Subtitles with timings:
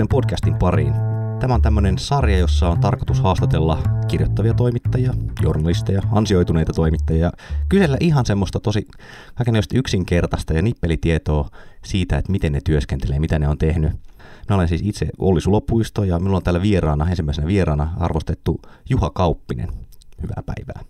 [0.00, 0.94] uuden podcastin pariin.
[1.40, 3.78] Tämä on tämmöinen sarja, jossa on tarkoitus haastatella
[4.08, 5.12] kirjoittavia toimittajia,
[5.42, 7.32] journalisteja, ansioituneita toimittajia,
[7.68, 8.86] kysellä ihan semmoista tosi
[9.34, 11.48] kaikenlaista yksinkertaista ja nippelitietoa
[11.84, 13.92] siitä, että miten ne työskentelee, mitä ne on tehnyt.
[14.48, 19.10] Mä olen siis itse Olli Sulopuisto ja minulla on täällä vieraana, ensimmäisenä vieraana arvostettu Juha
[19.10, 19.68] Kauppinen.
[20.22, 20.84] Hyvää päivää.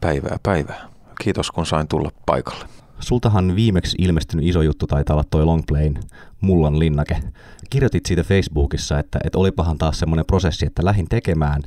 [0.00, 0.88] Päivää, päivää.
[1.22, 2.81] Kiitos kun sain tulla paikalle.
[3.02, 5.98] Sultahan viimeksi ilmestynyt iso juttu taitaa olla toi Longplayn
[6.40, 7.22] Mullan linnake.
[7.70, 11.62] Kirjoitit siitä Facebookissa, että, että olipahan taas semmoinen prosessi, että lähin tekemään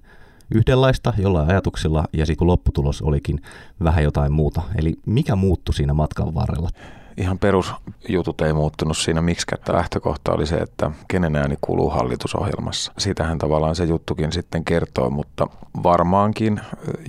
[0.52, 3.42] yhdenlaista jollain ajatuksilla ja sitten lopputulos olikin
[3.84, 4.62] vähän jotain muuta.
[4.76, 6.70] Eli mikä muuttui siinä matkan varrella?
[7.18, 12.92] Ihan perusjutut ei muuttunut siinä miksi, että lähtökohta oli se, että kenen ääni kuuluu hallitusohjelmassa.
[12.98, 15.48] Siitähän tavallaan se juttukin sitten kertoo, mutta
[15.84, 16.62] varmaankin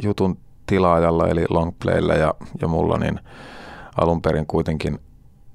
[0.03, 3.21] jutun tilaajalla eli Longplaylla ja, ja mulla niin
[3.97, 4.99] alun perin kuitenkin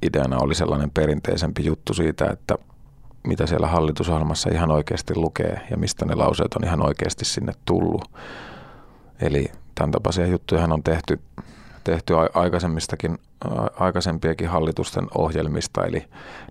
[0.02, 2.56] ideana oli sellainen perinteisempi juttu siitä, että
[3.28, 8.12] mitä siellä hallitusohjelmassa ihan oikeasti lukee ja mistä ne lauseet on ihan oikeasti sinne tullut.
[9.22, 11.20] Eli tämän tapaisia juttuja on tehty,
[11.84, 13.18] tehty aikaisemmistakin,
[13.80, 16.06] aikaisempiakin hallitusten ohjelmista, eli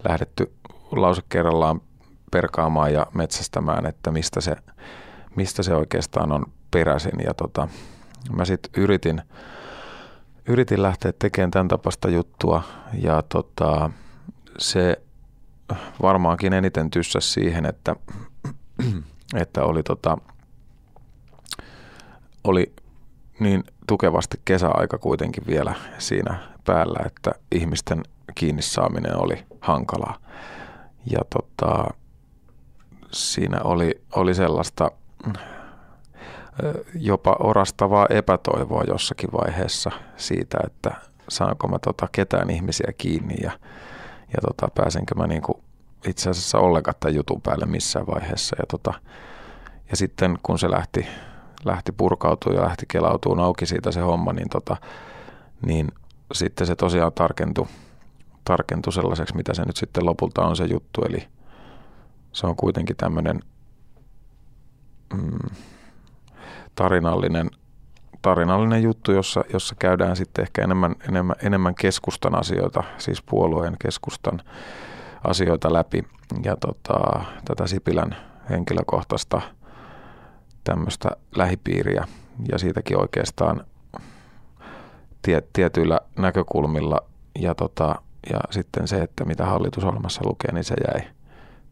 [0.09, 0.53] lähdetty
[0.93, 1.81] lause kerrallaan
[2.31, 4.57] perkaamaan ja metsästämään, että mistä se,
[5.37, 7.21] mistä se oikeastaan on peräisin.
[7.25, 7.69] Ja tota,
[8.33, 9.23] mä sitten yritin,
[10.51, 12.63] yritin lähteä tekemään tämän tapasta juttua
[13.03, 13.91] ja tota,
[14.59, 15.03] se
[16.03, 17.97] varmaankin eniten tyssäs siihen, että,
[19.43, 20.19] että oli, tota,
[22.45, 22.73] oli
[23.41, 28.03] niin tukevasti kesäaika kuitenkin vielä siinä päällä, että ihmisten
[28.35, 30.19] kiinni saaminen oli hankalaa.
[31.07, 31.85] Ja tota,
[33.13, 34.91] siinä oli, oli sellaista
[36.95, 40.95] jopa orastavaa epätoivoa jossakin vaiheessa siitä, että
[41.29, 43.53] saanko mä tota ketään ihmisiä kiinni ja,
[44.33, 45.63] ja tota, pääsenkö mä niinku
[46.07, 48.57] itse asiassa ollenkaan tämän jutun päälle missään vaiheessa.
[48.59, 48.95] Ja, tota,
[49.91, 51.07] ja sitten kun se lähti,
[51.65, 54.77] lähti purkautua ja lähti kelautumaan auki siitä se homma, niin, tota,
[55.67, 55.89] niin
[56.33, 57.67] sitten se tosiaan tarkentui,
[58.45, 61.03] tarkentui sellaiseksi, mitä se nyt sitten lopulta on se juttu.
[61.03, 61.29] Eli
[62.33, 63.41] se on kuitenkin tämmöinen
[65.15, 65.57] mm,
[66.81, 67.51] tarinallinen,
[68.23, 74.41] tarinallinen juttu, jossa, jossa käydään sitten ehkä enemmän, enemmän, enemmän keskustan asioita, siis puolueen keskustan
[75.25, 76.05] asioita läpi.
[76.45, 78.17] Ja tota, tätä Sipilän
[78.51, 79.41] henkilökohtaista
[80.65, 82.05] tämmöistä lähipiiriä
[82.53, 83.65] ja siitäkin oikeastaan
[85.23, 87.01] tie, tietyillä näkökulmilla
[87.39, 88.03] ja, tota,
[88.33, 91.09] ja sitten se, että mitä hallitusohjelmassa lukee, niin se jäi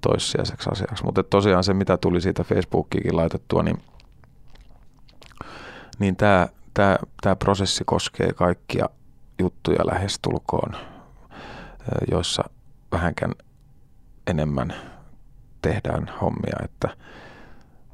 [0.01, 1.05] toissijaiseksi asiaksi.
[1.05, 3.83] Mutta tosiaan se, mitä tuli siitä Facebookiinkin laitettua, niin
[5.99, 8.89] niin tämä, tämä, tämä prosessi koskee kaikkia
[9.39, 10.77] juttuja lähestulkoon,
[12.11, 12.45] joissa
[12.93, 13.33] vähänkään
[14.27, 14.75] enemmän
[15.63, 16.89] tehdään hommia, että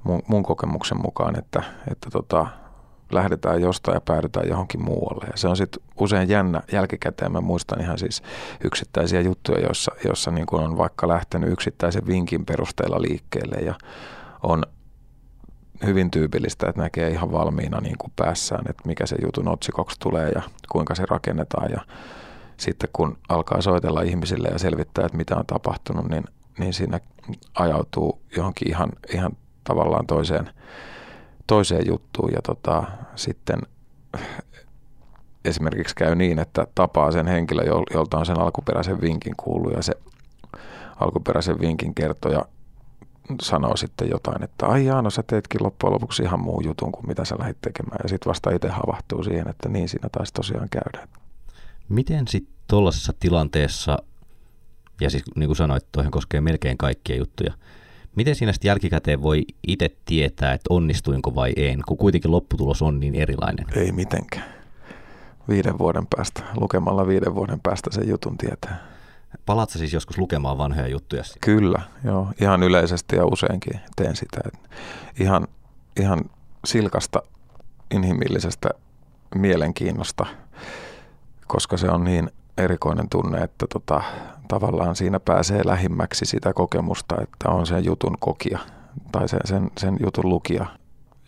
[0.05, 2.47] mun, mun kokemuksen mukaan, että, että tota,
[3.13, 5.27] lähdetään jostain ja päädytään johonkin muualle.
[5.27, 7.33] Ja se on sitten usein jännä jälkikäteen.
[7.33, 8.23] Mä muistan ihan siis
[8.65, 13.75] yksittäisiä juttuja, joissa, joissa niin on vaikka lähtenyt yksittäisen vinkin perusteella liikkeelle ja
[14.43, 14.63] on
[15.87, 20.31] hyvin tyypillistä, että näkee ihan valmiina niin kuin päässään, että mikä se jutun otsikoksi tulee
[20.31, 20.43] ja
[20.73, 21.71] kuinka se rakennetaan.
[21.71, 21.81] Ja
[22.57, 26.25] sitten kun alkaa soitella ihmisille ja selvittää, että mitä on tapahtunut, niin,
[26.59, 27.01] niin siinä
[27.55, 29.33] ajautuu johonkin ihan, ihan
[29.65, 30.51] tavallaan toiseen,
[31.47, 32.33] toiseen juttuun.
[32.33, 32.85] Ja tota,
[33.17, 33.59] sitten
[35.45, 37.63] esimerkiksi käy niin, että tapaa sen henkilö,
[37.95, 39.93] jolta on sen alkuperäisen vinkin kuullut ja se
[41.01, 42.45] alkuperäisen vinkin kertoja
[43.43, 47.07] sanoo sitten jotain, että ai jaa, no sä teetkin loppujen lopuksi ihan muu jutun kuin
[47.07, 47.99] mitä sä lähdit tekemään.
[48.03, 51.09] Ja sitten vasta itse havahtuu siihen, että niin siinä taisi tosiaan käydä.
[51.89, 53.99] Miten sitten tuollaisessa tilanteessa,
[55.01, 57.53] ja siis niin kuin sanoit, toihan koskee melkein kaikkia juttuja,
[58.17, 63.01] miten siinä sitten jälkikäteen voi itse tietää, että onnistuinko vai en, kun kuitenkin lopputulos on
[63.01, 63.67] niin erilainen?
[63.77, 64.55] Ei mitenkään.
[65.49, 68.94] Viiden vuoden päästä, lukemalla viiden vuoden päästä sen jutun tietää.
[69.47, 71.23] Palaatko siis joskus lukemaan vanhoja juttuja?
[71.41, 72.29] Kyllä, joo.
[72.41, 74.41] Ihan yleisesti ja useinkin teen sitä.
[75.21, 75.49] ihan,
[76.01, 76.25] ihan
[76.65, 77.23] silkasta
[77.91, 78.69] inhimillisestä
[79.35, 80.27] mielenkiinnosta,
[81.47, 84.03] koska se on niin erikoinen tunne, että tota,
[84.49, 88.59] tavallaan siinä pääsee lähimmäksi sitä kokemusta, että on sen jutun kokija
[89.13, 90.67] tai sen, sen, sen jutun lukija.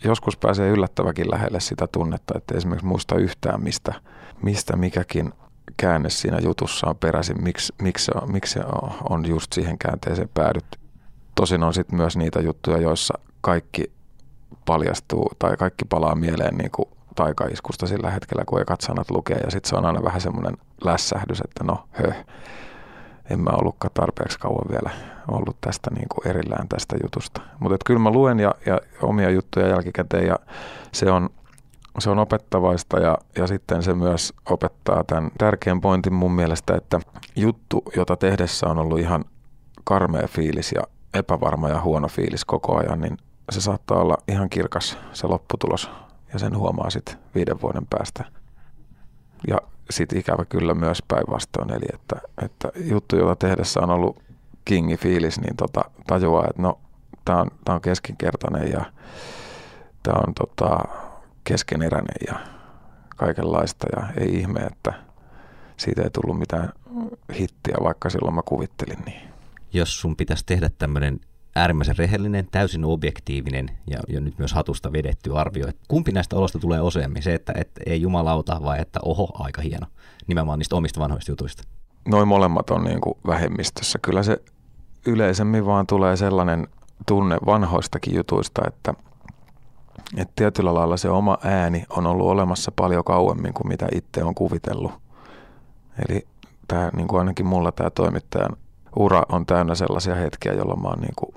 [0.03, 3.93] Joskus pääsee yllättäväkin lähelle sitä tunnetta, että esimerkiksi muista yhtään, mistä,
[4.41, 5.33] mistä mikäkin
[5.77, 8.59] käänne siinä jutussa on peräisin, miksi, miksi, miksi
[9.09, 10.79] on just siihen käänteeseen päädytty.
[11.35, 13.91] Tosin on sitten myös niitä juttuja, joissa kaikki
[14.65, 19.51] paljastuu tai kaikki palaa mieleen niin kuin taikaiskusta sillä hetkellä, kun ekat sanat lukee ja
[19.51, 22.25] sitten se on aina vähän semmoinen lässähdys, että no höh.
[23.29, 24.89] en mä ollutkaan tarpeeksi kauan vielä
[25.27, 27.41] ollut tästä niin kuin erillään tästä jutusta.
[27.59, 30.39] Mutta kyllä mä luen ja, ja omia juttuja jälkikäteen ja
[30.91, 31.29] se on,
[31.99, 36.99] se on opettavaista ja, ja sitten se myös opettaa tämän tärkeän pointin mun mielestä, että
[37.35, 39.25] juttu, jota tehdessä on ollut ihan
[39.83, 40.81] karmea fiilis ja
[41.13, 43.17] epävarma ja huono fiilis koko ajan, niin
[43.51, 45.89] se saattaa olla ihan kirkas se lopputulos
[46.33, 48.23] ja sen huomaa sitten viiden vuoden päästä.
[49.47, 49.57] Ja
[49.89, 54.23] sitten ikävä kyllä myös päinvastoin, eli että, että juttu, jota tehdessä on ollut
[54.65, 56.79] kingi fiilis, niin tota, tajuaa, että no,
[57.25, 58.85] tämä on, on keskinkertainen ja
[60.03, 60.79] tämä on tota,
[61.47, 62.39] keskeneräinen ja
[63.15, 64.93] kaikenlaista ja ei ihme, että
[65.77, 66.69] siitä ei tullut mitään
[67.39, 69.29] hittiä, vaikka silloin mä kuvittelin niin.
[69.73, 71.19] Jos sun pitäisi tehdä tämmöinen
[71.55, 75.67] äärimmäisen rehellinen, täysin objektiivinen ja, ja nyt myös hatusta vedetty arvio.
[75.67, 77.23] Että kumpi näistä olosta tulee useammin?
[77.23, 79.87] Se, että, että ei jumalauta vai että oho, aika hieno.
[80.27, 81.63] Nimenomaan niistä omista vanhoista jutuista.
[82.07, 83.99] Noin molemmat on niin kuin vähemmistössä.
[84.01, 84.37] Kyllä se
[85.05, 86.67] yleisemmin vaan tulee sellainen
[87.07, 88.93] tunne vanhoistakin jutuista, että,
[90.17, 94.35] että tietyllä lailla se oma ääni on ollut olemassa paljon kauemmin kuin mitä itse on
[94.35, 94.91] kuvitellut.
[96.09, 96.27] Eli
[96.67, 98.57] tämä, niin kuin ainakin mulla tämä toimittajan
[98.95, 101.33] ura on täynnä sellaisia hetkiä, jolloin mä oon niin kuin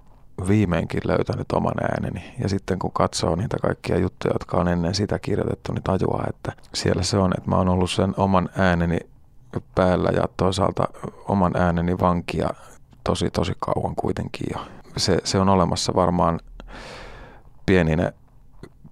[0.49, 2.35] viimeinkin löytänyt oman ääneni.
[2.43, 6.53] Ja sitten kun katsoo niitä kaikkia juttuja, jotka on ennen sitä kirjoitettu, niin tajuaa, että
[6.75, 8.99] siellä se on, että mä oon ollut sen oman ääneni
[9.75, 10.85] päällä ja toisaalta
[11.29, 12.50] oman ääneni vankia
[13.05, 14.47] tosi tosi kauan kuitenkin.
[14.50, 14.61] Ja
[14.97, 16.41] se, se on olemassa varmaan
[17.67, 18.12] pienine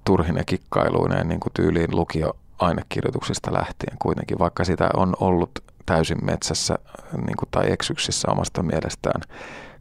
[0.09, 5.51] turhine kikkailuineen niin kuin tyyliin lukio ainekirjoituksista lähtien kuitenkin, vaikka sitä on ollut
[5.87, 6.79] täysin metsässä
[7.13, 9.21] niin kuin, tai eksyksissä omasta mielestään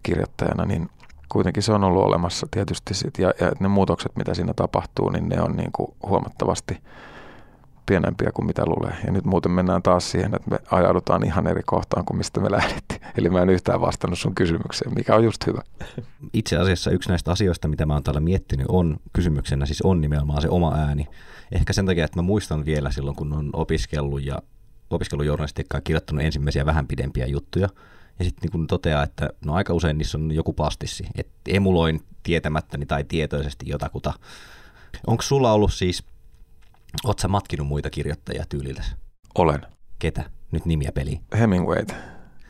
[0.04, 0.90] kirjoittajana, niin
[1.30, 5.30] kuitenkin se on ollut olemassa tietysti sit, ja, ja ne muutokset, mitä siinä tapahtuu, niin
[5.30, 6.82] ne on niin kuin huomattavasti
[7.88, 8.96] pienempiä kuin mitä luulee.
[9.06, 12.52] Ja nyt muuten mennään taas siihen, että me ajaudutaan ihan eri kohtaan kuin mistä me
[12.52, 13.02] lähdettiin.
[13.18, 15.62] Eli mä en yhtään vastannut sun kysymykseen, mikä on just hyvä.
[16.34, 20.42] Itse asiassa yksi näistä asioista, mitä mä oon täällä miettinyt, on kysymyksenä siis on nimenomaan
[20.42, 21.08] se oma ääni.
[21.52, 24.42] Ehkä sen takia, että mä muistan vielä silloin, kun on opiskellut ja
[24.90, 27.70] opiskellut journalistiikkaa kirjoittanut ensimmäisiä vähän pidempiä juttuja–
[28.20, 32.86] ja sitten niin toteaa, että no aika usein niissä on joku pastissi, että emuloin tietämättäni
[32.86, 34.14] tai tietoisesti jotakuta.
[35.08, 36.04] Onko sulla ollut siis,
[37.04, 38.84] oot sä matkinut muita kirjoittajia tyylillä?
[39.36, 39.62] Olen.
[40.00, 40.30] Ketä?
[40.52, 41.20] Nyt nimiä peli.
[41.40, 41.86] Hemingway.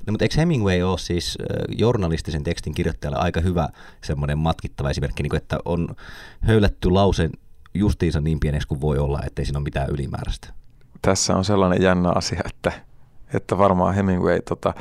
[0.07, 1.37] No, mutta eikö Hemingway ole siis
[1.77, 3.69] journalistisen tekstin kirjoittajalle aika hyvä
[4.03, 5.95] semmoinen matkittava esimerkki, niin kuin, että on
[6.41, 7.31] höylätty lausen
[7.73, 10.53] justiinsa niin pieneksi kuin voi olla, ettei siinä ole mitään ylimääräistä?
[11.01, 12.71] Tässä on sellainen jännä asia, että,
[13.33, 14.73] että varmaan Hemingway tota,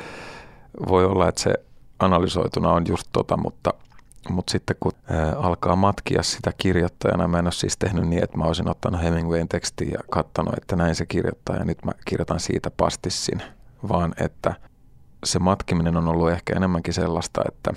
[0.87, 1.53] voi olla, että se
[1.99, 3.73] analysoituna on just tota, mutta,
[4.29, 4.91] mutta sitten kun
[5.37, 9.47] alkaa matkia sitä kirjoittajana, mä en ole siis tehnyt niin, että mä olisin ottanut Hemingwayn
[9.47, 13.41] tekstin ja katsonut, että näin se kirjoittaa ja nyt mä kirjoitan siitä pastissin,
[13.89, 14.53] vaan että
[15.25, 17.73] se matkiminen on ollut ehkä enemmänkin sellaista, että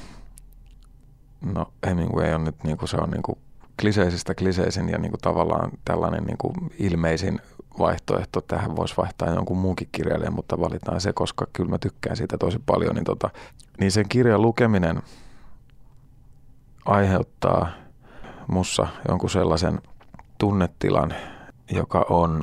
[1.54, 3.38] no Hemingway on nyt niin kuin se on niin kuin
[3.80, 7.40] kliseisistä kliseisin ja niin kuin tavallaan tällainen niin kuin ilmeisin
[7.78, 8.40] vaihtoehto.
[8.40, 12.58] Tähän voisi vaihtaa jonkun muunkin kirjailijan, mutta valitaan se, koska kyllä mä tykkään siitä tosi
[12.66, 12.94] paljon.
[12.94, 13.30] Niin, tota,
[13.80, 15.02] niin sen kirjan lukeminen
[16.84, 17.68] aiheuttaa
[18.46, 19.80] mussa jonkun sellaisen
[20.38, 21.14] tunnetilan,
[21.70, 22.42] joka on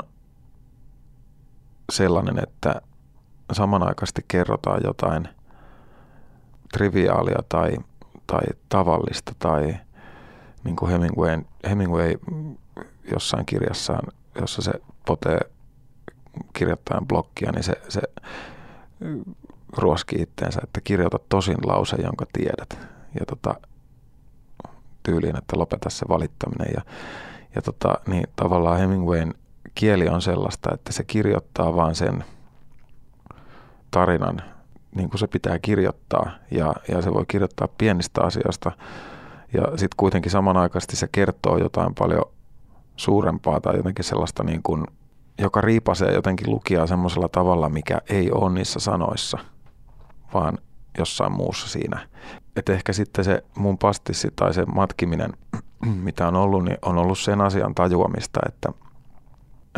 [1.92, 2.82] sellainen, että
[3.52, 5.28] samanaikaisesti kerrotaan jotain
[6.74, 7.78] triviaalia tai,
[8.28, 9.78] tai tavallista tai
[10.64, 12.14] niin kuin Hemingway, Hemingway
[13.12, 14.08] jossain kirjassaan,
[14.42, 14.72] jossa se
[15.06, 15.40] potee
[16.54, 18.02] kirjoittajan blokkia, niin se, se
[19.78, 22.88] ruoski itteensä, että kirjoita tosin lause, jonka tiedät.
[23.20, 23.56] Ja tota,
[25.08, 26.68] tyyliin, että lopeta se valittaminen.
[26.76, 26.82] Ja,
[27.56, 29.34] ja tota, niin tavallaan Hemingwayn
[29.76, 32.24] kieli on sellaista, että se kirjoittaa vaan sen
[33.92, 34.42] tarinan
[34.96, 36.32] niin kuin se pitää kirjoittaa.
[36.52, 38.72] Ja, ja se voi kirjoittaa pienistä asioista.
[39.54, 42.26] Ja sitten kuitenkin samanaikaisesti se kertoo jotain paljon
[42.96, 44.86] suurempaa tai jotenkin sellaista niin kuin
[45.40, 49.38] joka riipasee jotenkin lukijaa semmoisella tavalla, mikä ei ole niissä sanoissa,
[50.34, 50.58] vaan
[50.98, 52.08] jossain muussa siinä.
[52.56, 55.34] Et ehkä sitten se mun pastissi tai se matkiminen,
[56.04, 58.70] mitä on ollut, niin on ollut sen asian tajuamista, että,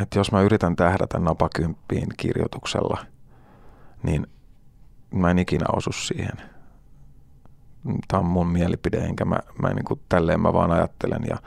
[0.02, 3.06] että jos mä yritän tähdätä napakymppiin kirjoituksella,
[4.04, 4.28] niin
[5.12, 6.38] mä en ikinä osu siihen.
[8.08, 11.38] Tämä on mun mielipide, enkä mä, mä niin kuin, tälleen mä vaan ajattelen ja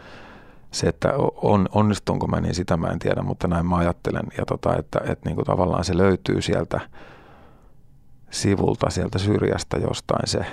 [0.70, 4.26] se, että on, onnistunko mä, niin sitä mä en tiedä, mutta näin mä ajattelen.
[4.38, 6.80] Ja tota, että, että niin kuin tavallaan se löytyy sieltä
[8.32, 10.46] sivulta, sieltä syrjästä jostain se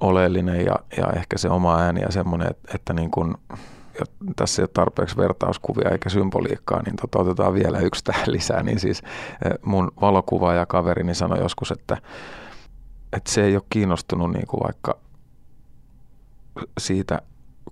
[0.00, 3.34] oleellinen ja, ja ehkä se oma ääni ja semmoinen, että, että niin kuin,
[4.36, 8.62] tässä ei ole tarpeeksi vertauskuvia eikä symboliikkaa, niin tota, otetaan vielä yksi tähän lisää.
[8.62, 9.02] Niin siis
[9.62, 11.96] mun valokuva ja kaverini sanoi joskus, että
[13.12, 14.98] että se ei ole kiinnostunut niin kuin vaikka
[16.78, 17.22] siitä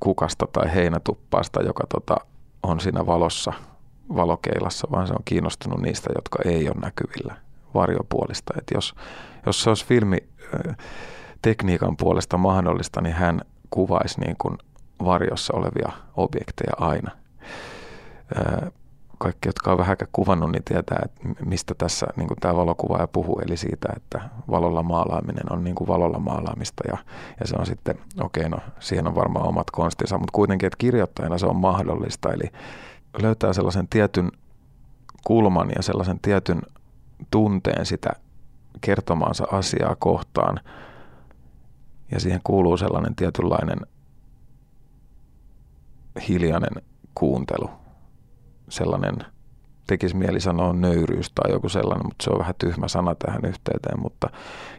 [0.01, 2.17] kukasta tai heinätuppaasta, joka tota,
[2.63, 3.53] on siinä valossa,
[4.17, 7.46] valokeilassa, vaan se on kiinnostunut niistä, jotka ei ole näkyvillä
[7.77, 8.55] varjopuolista.
[8.59, 8.95] Et jos,
[9.47, 10.19] jos se olisi filmi
[11.43, 13.41] tekniikan puolesta mahdollista, niin hän
[13.71, 14.59] kuvaisi niin kuin
[15.05, 17.11] varjossa olevia objekteja aina.
[19.19, 23.41] Kaikki, jotka on vähäkään kuvannut, niin tietää, että mistä tässä niin kuin tämä valokuvaaja puhuu,
[23.47, 26.99] eli siitä, että valolla maalaaminen on niin kuin valolla maalaamista, ja,
[27.41, 30.77] ja se on sitten, okei, okay, no siihen on varmaan omat konstinsa, mutta kuitenkin, että
[30.79, 32.51] kirjoittajana se on mahdollista, eli
[33.23, 34.33] löytää sellaisen tietyn
[35.25, 36.63] kulman ja sellaisen tietyn
[37.31, 38.11] tunteen sitä
[38.81, 40.61] kertomaansa asiaa kohtaan,
[42.11, 43.79] ja siihen kuuluu sellainen tietynlainen
[46.29, 46.83] hiljainen
[47.15, 47.71] kuuntelu–
[48.69, 49.17] sellainen,
[49.87, 54.01] tekisi mieli sanoa nöyryys tai joku sellainen, mutta se on vähän tyhmä sana tähän yhteyteen.
[54.01, 54.31] Mutta,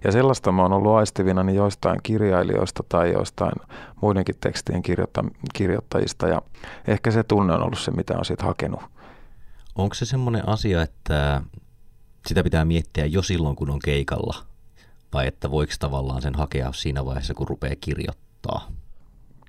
[0.04, 3.54] ja sellaista mä oon ollut aistivina niin joistain kirjailijoista tai joistain
[4.02, 6.42] muidenkin tekstien kirjoitta, kirjoittajista ja
[6.88, 8.82] ehkä se tunne on ollut se, mitä on siitä hakenut.
[9.76, 11.42] Onko se semmoinen asia, että
[12.28, 14.36] sitä pitää miettiä jo silloin, kun on keikalla?
[15.14, 18.72] Vai että voiko tavallaan sen hakea siinä vaiheessa, kun rupeaa kirjoittaa?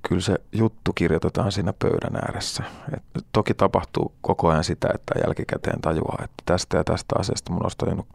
[0.07, 2.63] kyllä se juttu kirjoitetaan siinä pöydän ääressä.
[2.95, 7.63] Et toki tapahtuu koko ajan sitä, että jälkikäteen tajuaa, että tästä ja tästä asiasta mun
[7.63, 8.05] olisi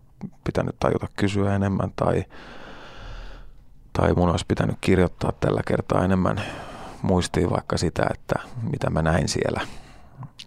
[0.45, 2.25] pitänyt tajuta kysyä enemmän tai,
[3.93, 6.41] tai mun olisi pitänyt kirjoittaa tällä kertaa enemmän
[7.03, 9.61] muistiin vaikka sitä, että mitä mä näin siellä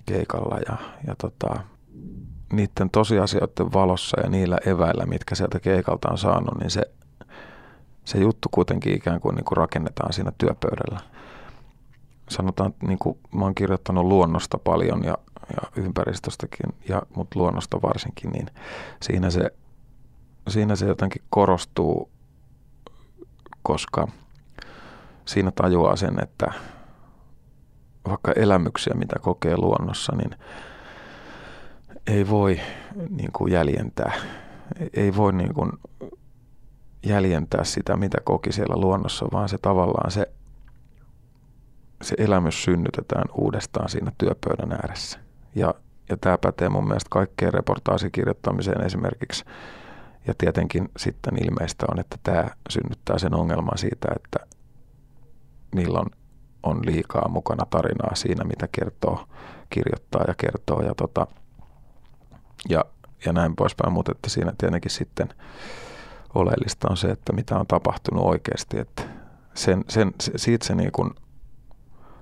[0.05, 1.59] keikalla ja, ja tota,
[2.53, 6.81] niiden tosiasioiden valossa ja niillä eväillä, mitkä sieltä keikalta on saanut, niin se,
[8.05, 10.99] se juttu kuitenkin ikään kuin, niin kuin rakennetaan siinä työpöydällä.
[12.29, 15.17] Sanotaan, että niin kuin mä oon kirjoittanut luonnosta paljon ja,
[15.49, 18.47] ja ympäristöstäkin, ja, mutta luonnosta varsinkin, niin
[19.01, 19.51] siinä se,
[20.47, 22.09] siinä se jotenkin korostuu,
[23.63, 24.07] koska
[25.25, 26.53] siinä tajuaa sen, että
[28.07, 30.35] vaikka elämyksiä, mitä kokee luonnossa, niin
[32.07, 32.59] ei voi
[33.09, 34.13] niin kuin jäljentää.
[34.93, 35.71] Ei voi niin kuin
[37.05, 40.31] jäljentää sitä, mitä koki siellä luonnossa, vaan se tavallaan se
[42.01, 45.19] se elämys synnytetään uudestaan siinä työpöydän ääressä.
[45.55, 45.73] Ja,
[46.09, 49.45] ja tämä pätee mun mielestä kaikkeen reportaasikirjoittamiseen esimerkiksi.
[50.27, 54.39] Ja tietenkin sitten ilmeistä on, että tämä synnyttää sen ongelman siitä, että
[55.75, 56.09] niillä on,
[56.63, 59.27] on liikaa mukana tarinaa siinä, mitä kertoo,
[59.69, 60.81] kirjoittaa ja kertoo.
[60.81, 61.27] Ja, tota,
[62.69, 62.85] ja,
[63.25, 65.29] ja näin poispäin, mutta että siinä tietenkin sitten
[66.35, 68.79] oleellista on se, että mitä on tapahtunut oikeasti.
[68.79, 69.03] Että
[69.53, 71.11] sen, sen, siitä se niin kuin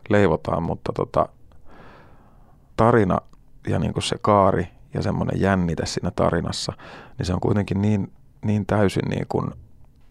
[0.10, 1.30] leivotaan, mutta tota,
[2.78, 3.18] tarina
[3.68, 6.74] ja niin kuin se kaari ja semmoinen jännite siinä tarinassa,
[7.18, 8.14] niin se on kuitenkin niin,
[8.46, 9.52] niin täysin niin kuin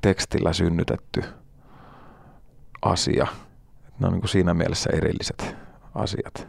[0.00, 1.24] tekstillä synnytetty
[2.82, 3.26] asia.
[3.98, 5.56] Ne on niin kuin siinä mielessä erilliset
[5.94, 6.48] asiat.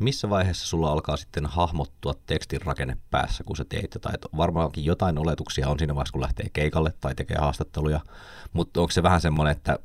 [0.00, 4.14] Missä vaiheessa sulla alkaa sitten hahmottua tekstin rakenne päässä, kun sä teet jotain?
[4.14, 8.00] Että varmaankin jotain oletuksia on siinä vaiheessa, kun lähtee keikalle tai tekee haastatteluja,
[8.52, 9.78] mutta onko se vähän semmoinen, että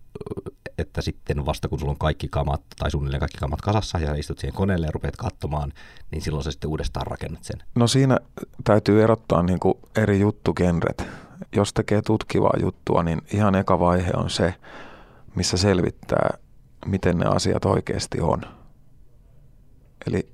[0.78, 4.40] että sitten vasta kun sulla on kaikki kamat tai suunnilleen kaikki kamat kasassa ja istut
[4.40, 5.74] siihen koneelle ja rupeat katsomaan,
[6.12, 7.64] niin silloin sä sitten uudestaan rakennat sen.
[7.76, 8.18] No siinä
[8.64, 11.08] täytyy erottaa niin kuin eri juttugenret.
[11.56, 14.54] Jos tekee tutkivaa juttua, niin ihan eka vaihe on se,
[15.36, 16.38] missä selvittää,
[16.86, 18.42] miten ne asiat oikeasti on.
[20.08, 20.30] Eli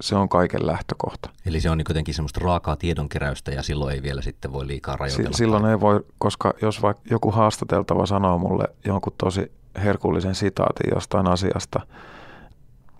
[0.00, 1.30] se on kaiken lähtökohta.
[1.46, 4.96] Eli se on niin jotenkin semmoista raakaa tiedonkeräystä ja silloin ei vielä sitten voi liikaa
[4.96, 5.36] rajoitella.
[5.36, 9.52] silloin ei voi, koska jos vaikka joku haastateltava sanoo mulle jonkun tosi
[9.84, 11.80] herkullisen sitaatin jostain asiasta.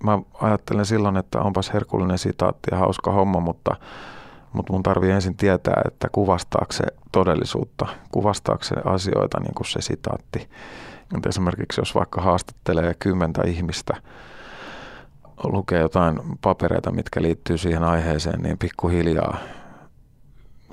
[0.05, 3.77] Mä ajattelen silloin, että onpas herkullinen sitaatti ja hauska homma, mutta,
[4.53, 9.81] mutta mun tarvii ensin tietää, että kuvastaako se todellisuutta, kuvastaako se asioita niin kuin se
[9.81, 10.49] sitaatti.
[11.17, 13.95] Et esimerkiksi jos vaikka haastattelee kymmentä ihmistä,
[15.45, 19.39] lukee jotain papereita, mitkä liittyy siihen aiheeseen, niin pikkuhiljaa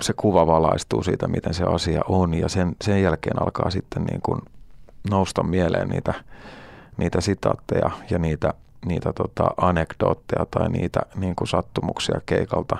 [0.00, 4.20] se kuva valaistuu siitä, miten se asia on ja sen, sen jälkeen alkaa sitten niin
[4.22, 4.40] kuin
[5.10, 6.14] nousta mieleen niitä,
[6.96, 8.54] niitä sitaatteja ja niitä,
[8.86, 12.76] niitä tota anekdootteja tai niitä niin kuin sattumuksia keikalta,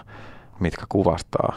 [0.61, 1.54] mitkä kuvastaa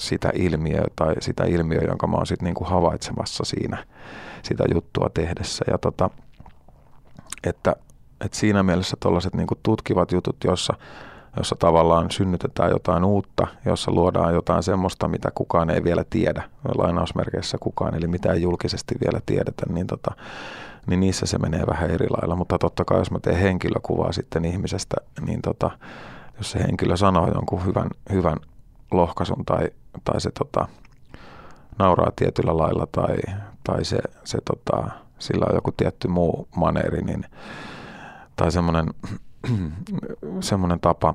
[0.00, 3.84] sitä ilmiöä tai sitä ilmiöä, jonka mä oon sitten niin kuin havaitsemassa siinä
[4.42, 5.64] sitä juttua tehdessä.
[5.70, 6.10] Ja tota,
[7.44, 7.76] että,
[8.24, 10.74] että siinä mielessä tuollaiset niin tutkivat jutut, jossa
[11.36, 16.42] jossa tavallaan synnytetään jotain uutta, jossa luodaan jotain semmoista, mitä kukaan ei vielä tiedä,
[16.78, 20.10] lainausmerkeissä kukaan, eli mitä ei julkisesti vielä tiedetä, niin, tota,
[20.86, 22.36] niin niissä se menee vähän eri lailla.
[22.36, 24.96] Mutta totta kai, jos mä teen henkilökuvaa sitten ihmisestä,
[25.26, 25.70] niin tota,
[26.38, 28.36] jos se henkilö sanoo jonkun hyvän, hyvän
[28.90, 29.68] lohkaisun tai,
[30.04, 30.68] tai se tota,
[31.78, 33.16] nauraa tietyllä lailla tai,
[33.64, 37.26] tai se, se tota, sillä on joku tietty muu maneeri, niin,
[38.40, 38.86] tai semmoinen,
[40.40, 41.14] semmoinen tapa,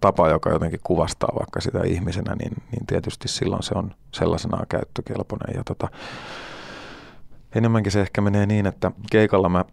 [0.00, 5.56] tapa, joka jotenkin kuvastaa vaikka sitä ihmisenä, niin, niin tietysti silloin se on sellaisenaan käyttökelpoinen.
[5.56, 5.88] Ja tota,
[7.54, 9.64] enemmänkin se ehkä menee niin, että keikalla mä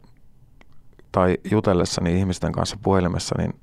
[1.12, 3.53] tai jutellessani ihmisten kanssa puhelimessa, niin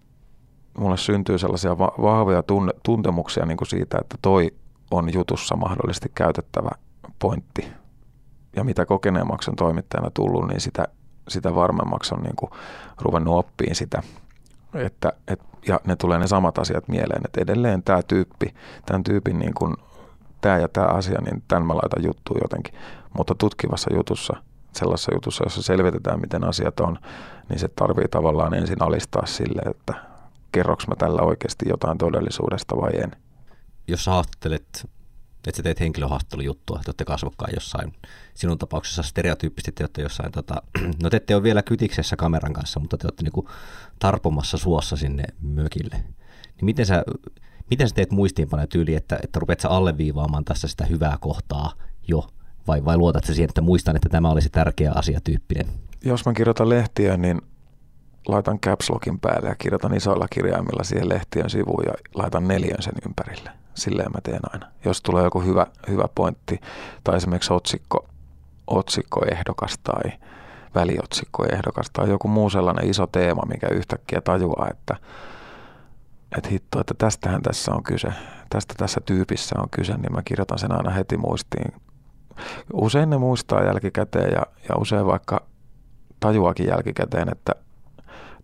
[0.78, 4.54] mulle syntyy sellaisia va- vahvoja tunne- tuntemuksia niin kuin siitä, että toi
[4.90, 6.70] on jutussa mahdollisesti käytettävä
[7.18, 7.72] pointti.
[8.56, 10.88] Ja mitä kokeneemmaksi on toimittajana tullut, niin sitä,
[11.28, 12.50] sitä varmemmaksi on niin kuin
[13.00, 14.02] ruvennut oppiin sitä,
[14.74, 18.54] että, et, ja ne tulee ne samat asiat mieleen, että edelleen tämä tyyppi,
[18.86, 19.76] tämän tyypin niin kuin,
[20.40, 22.74] tämä ja tämä asia, niin tämän mä laitan juttuun jotenkin.
[23.16, 24.36] Mutta tutkivassa jutussa,
[24.72, 26.98] sellaisessa jutussa, jossa selvitetään, miten asiat on,
[27.48, 29.94] niin se tarvii tavallaan ensin alistaa sille, että
[30.52, 33.12] kerroks mä tällä oikeasti jotain todellisuudesta vai en.
[33.88, 34.88] Jos sä haastattelet,
[35.50, 37.92] että sä teet henkilöhaastattelujuttua, että olette kasvokkain jossain,
[38.34, 40.62] sinun tapauksessa stereotyyppisesti te olette jossain, tota,
[41.02, 43.48] no te ette ole vielä kytiksessä kameran kanssa, mutta te olette niinku
[43.98, 45.96] tarpomassa suossa sinne mökille.
[46.56, 47.04] Niin miten sä,
[47.70, 51.72] miten sä teet muistiinpanoja tyyli, että, että rupeat sä alleviivaamaan tässä sitä hyvää kohtaa
[52.08, 52.26] jo,
[52.66, 55.66] vai, vai luotat sä siihen, että muistan, että tämä olisi tärkeä asia tyyppinen?
[56.04, 57.40] Jos mä kirjoitan lehtiä, niin
[58.28, 62.94] laitan caps lockin päälle ja kirjoitan isoilla kirjaimilla siihen lehtien sivuun ja laitan neljön sen
[63.06, 63.61] ympärille.
[63.74, 64.66] Silleen mä teen aina.
[64.84, 66.60] Jos tulee joku hyvä, hyvä pointti
[67.04, 68.08] tai esimerkiksi otsikko,
[68.66, 70.12] otsikkoehdokas tai
[70.74, 74.96] väliotsikkoehdokas tai joku muu sellainen iso teema, mikä yhtäkkiä tajuaa, että,
[76.36, 78.08] että hitto, että tästähän tässä on kyse,
[78.50, 81.72] tästä tässä tyypissä on kyse, niin mä kirjoitan sen aina heti muistiin.
[82.72, 85.46] Usein ne muistaa jälkikäteen ja, ja usein vaikka
[86.20, 87.52] tajuakin jälkikäteen, että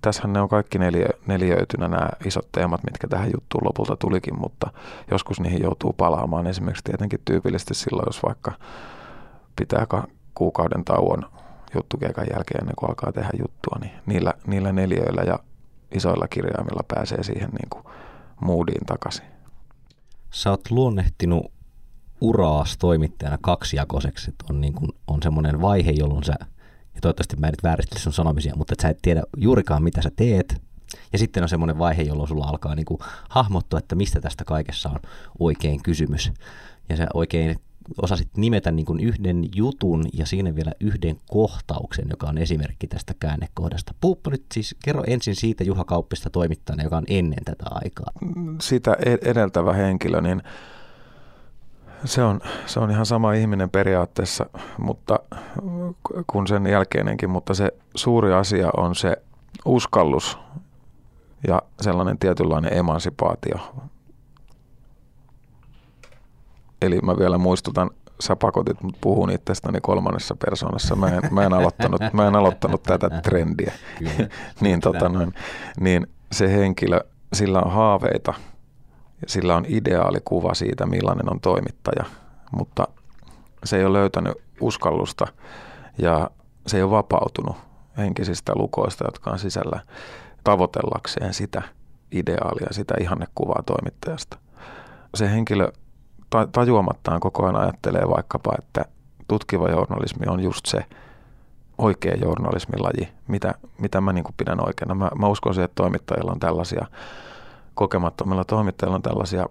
[0.03, 4.71] tässähän ne on kaikki neljö, neljöitynä nämä isot teemat, mitkä tähän juttuun lopulta tulikin, mutta
[5.11, 8.53] joskus niihin joutuu palaamaan esimerkiksi tietenkin tyypillisesti silloin, jos vaikka
[9.57, 9.87] pitää
[10.35, 11.27] kuukauden tauon
[11.75, 15.39] juttukeikan jälkeen ennen kuin alkaa tehdä juttua, niin niillä, niillä neljöillä ja
[15.93, 17.85] isoilla kirjaimilla pääsee siihen niin kuin
[18.41, 19.27] moodiin takaisin.
[20.31, 21.53] Sä oot luonnehtinut
[22.21, 24.35] uraas toimittajana kaksijakoiseksi.
[24.51, 26.35] On, niin kuin, on semmoinen vaihe, jolloin sä
[26.99, 30.03] ja toivottavasti mä en nyt vääristele sun sanomisia, mutta että sä et tiedä juurikaan mitä
[30.03, 30.63] sä teet,
[31.13, 34.89] ja sitten on semmoinen vaihe, jolloin sulla alkaa niin kuin hahmottua, että mistä tästä kaikessa
[34.89, 35.01] on
[35.39, 36.33] oikein kysymys.
[36.89, 37.57] Ja sä oikein
[38.03, 43.15] osasit nimetä niin kuin yhden jutun ja siinä vielä yhden kohtauksen, joka on esimerkki tästä
[43.21, 43.95] käännekohdasta.
[44.01, 48.13] Puuppa nyt siis, kerro ensin siitä Juha Kauppista toimittajana, joka on ennen tätä aikaa.
[48.61, 50.43] Sitä e- edeltävä henkilö, niin
[52.05, 54.47] se on, se on ihan sama ihminen periaatteessa,
[54.79, 55.19] mutta
[56.27, 59.17] kuin sen jälkeinenkin, mutta se suuri asia on se
[59.65, 60.39] uskallus
[61.49, 63.75] ja sellainen tietynlainen emansipaatio.
[66.83, 70.97] Eli mä vielä muistutan, sä pakotit mut puhun itsestäni kolmannessa persoonassa.
[70.97, 73.73] Mä en, mä en, aloittanut, mä en aloittanut tätä trendiä.
[74.61, 75.35] niin, tota noin,
[75.81, 77.01] niin se henkilö,
[77.33, 78.35] sillä on haaveita–
[79.27, 82.05] sillä on ideaali kuva siitä, millainen on toimittaja,
[82.53, 82.89] mutta
[83.65, 85.27] se ei ole löytänyt uskallusta
[85.99, 86.31] ja
[86.67, 87.57] se ei ole vapautunut
[87.97, 89.81] henkisistä lukoista, jotka on sisällä
[90.45, 91.63] tavoitellakseen sitä
[92.13, 94.39] ideaalia, sitä ihannekuvaa toimittajasta.
[95.15, 95.73] Se henkilö
[96.53, 98.85] tajuamattaan koko ajan ajattelee vaikkapa, että
[99.29, 100.85] tutkiva journalismi on just se
[101.79, 104.95] oikea journalismin laji, mitä, mitä mä niin pidän oikeana.
[104.95, 106.87] Mä, mä uskon siihen, että toimittajilla on tällaisia
[107.79, 109.47] kokemattomilla toimittajilla on tällaisia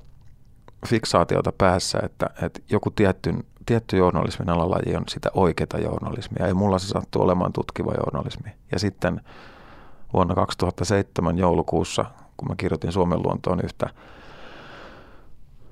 [0.87, 3.33] fiksaatioita päässä, että, että joku tietty,
[3.65, 6.47] tietty journalismin alalaji on sitä oikeaa journalismia.
[6.47, 8.51] Ei mulla se sattuu olemaan tutkiva journalismi.
[8.71, 9.21] Ja sitten
[10.13, 12.05] vuonna 2007 joulukuussa,
[12.37, 13.89] kun mä kirjoitin Suomen luontoon yhtä,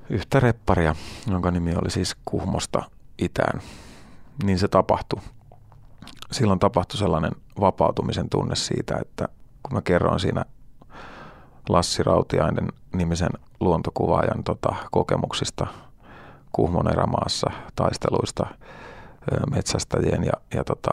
[0.09, 0.95] yhtä repparia,
[1.31, 2.83] jonka nimi oli siis Kuhmosta
[3.17, 3.61] itään,
[4.43, 5.19] niin se tapahtui.
[6.31, 9.27] Silloin tapahtui sellainen vapautumisen tunne siitä, että
[9.63, 10.45] kun mä kerroin siinä
[11.69, 15.67] Lassi Rautiainen nimisen luontokuvaajan tota, kokemuksista
[16.51, 18.47] Kuhmon erämaassa, taisteluista
[19.51, 20.91] metsästäjien ja, ja tota,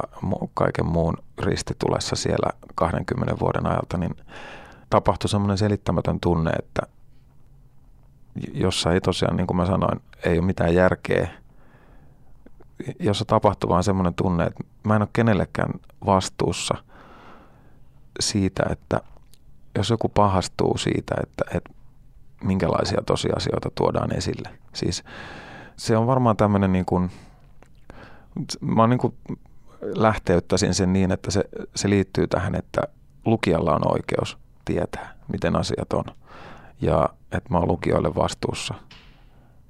[0.55, 4.17] kaiken muun ristitulessa siellä 20 vuoden ajalta, niin
[4.91, 6.83] tapahtui semmoinen selittämätön tunne, että
[8.55, 11.29] jossa ei tosiaan, niin kuin mä sanoin, ei ole mitään järkeä,
[13.01, 15.71] jossa tapahtui vaan semmoinen tunne, että mä en ole kenellekään
[16.07, 16.75] vastuussa
[18.21, 19.01] siitä, että
[19.79, 21.71] jos joku pahastuu siitä, että, että
[22.45, 24.49] minkälaisia tosiasioita tuodaan esille.
[24.75, 25.05] Siis
[25.77, 27.11] se on varmaan tämmöinen niin kuin,
[28.61, 29.15] mä niin kuin
[29.83, 31.45] lähteyttäisin sen niin, että se,
[31.77, 32.81] se liittyy tähän, että
[33.25, 36.05] lukijalla on oikeus tietää, miten asiat on.
[36.81, 38.75] Ja että mä oon lukijoille vastuussa.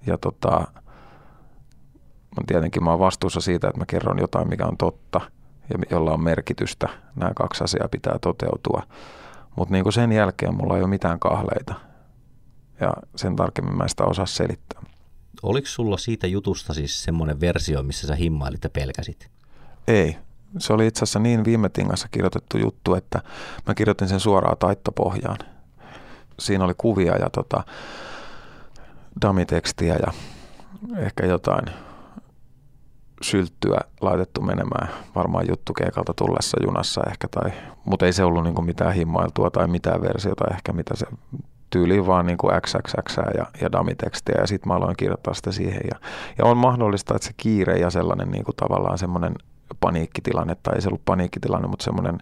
[0.07, 0.67] Ja tota,
[2.47, 5.21] tietenkin mä oon vastuussa siitä, että mä kerron jotain, mikä on totta
[5.71, 6.89] ja jolla on merkitystä.
[7.17, 8.83] Nämä kaksi asiaa pitää toteutua.
[9.57, 11.75] Mutta niin sen jälkeen mulla ei ole mitään kahleita.
[12.81, 14.83] Ja sen tarkemmin mä sitä osaa selittää.
[15.43, 19.31] Oliko sulla siitä jutusta siis semmoinen versio, missä sä himmailit ja pelkäsit?
[19.89, 20.17] Ei.
[20.59, 23.21] Se oli itse asiassa niin viime tingassa kirjoitettu juttu, että
[23.67, 25.39] mä kirjoitin sen suoraan taittopohjaan.
[26.39, 27.65] Siinä oli kuvia ja tota,
[29.23, 30.13] damitekstiä ja
[30.97, 31.65] ehkä jotain
[33.23, 35.47] sylttyä laitettu menemään varmaan
[35.79, 37.53] keikalta tullessa junassa ehkä, tai,
[37.85, 41.07] mutta ei se ollut niin mitään himmailtua tai mitään versiota ehkä, mitä se
[41.71, 45.81] tyyli vaan niin XXX ja, ja damitekstiä ja sitten mä aloin kirjoittaa sitä siihen.
[45.91, 45.99] Ja,
[46.39, 49.35] ja on mahdollista, että se kiire ja sellainen niin kuin tavallaan semmoinen
[49.81, 52.19] paniikkitilanne, tai ei se ollut paniikkitilanne, mutta semmoinen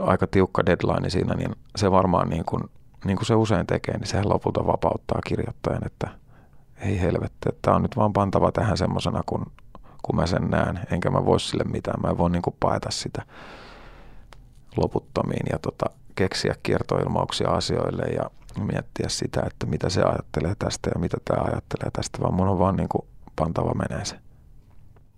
[0.00, 2.62] aika tiukka deadline siinä, niin se varmaan niin kuin,
[3.04, 6.08] niin kuin se usein tekee, niin sehän lopulta vapauttaa kirjoittajan, että
[6.80, 9.46] ei helvetti, että tämä on nyt vaan pantava tähän semmoisena, kun,
[10.02, 12.90] kun mä sen näen, enkä mä voi sille mitään, mä en voi niin kuin paeta
[12.90, 13.22] sitä
[14.76, 21.00] loputtomiin ja tota, keksiä kiertoilmauksia asioille ja miettiä sitä, että mitä se ajattelee tästä ja
[21.00, 24.16] mitä tämä ajattelee tästä, vaan mun on vaan niin kuin pantava menee se.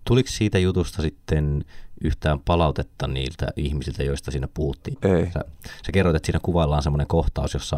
[0.05, 1.65] Tuliko siitä jutusta sitten
[2.03, 4.97] yhtään palautetta niiltä ihmisiltä, joista siinä puhuttiin?
[5.01, 5.31] Ei.
[5.31, 5.39] Sä,
[5.85, 7.77] sä kerroit, että siinä kuvaillaan semmoinen kohtaus, jossa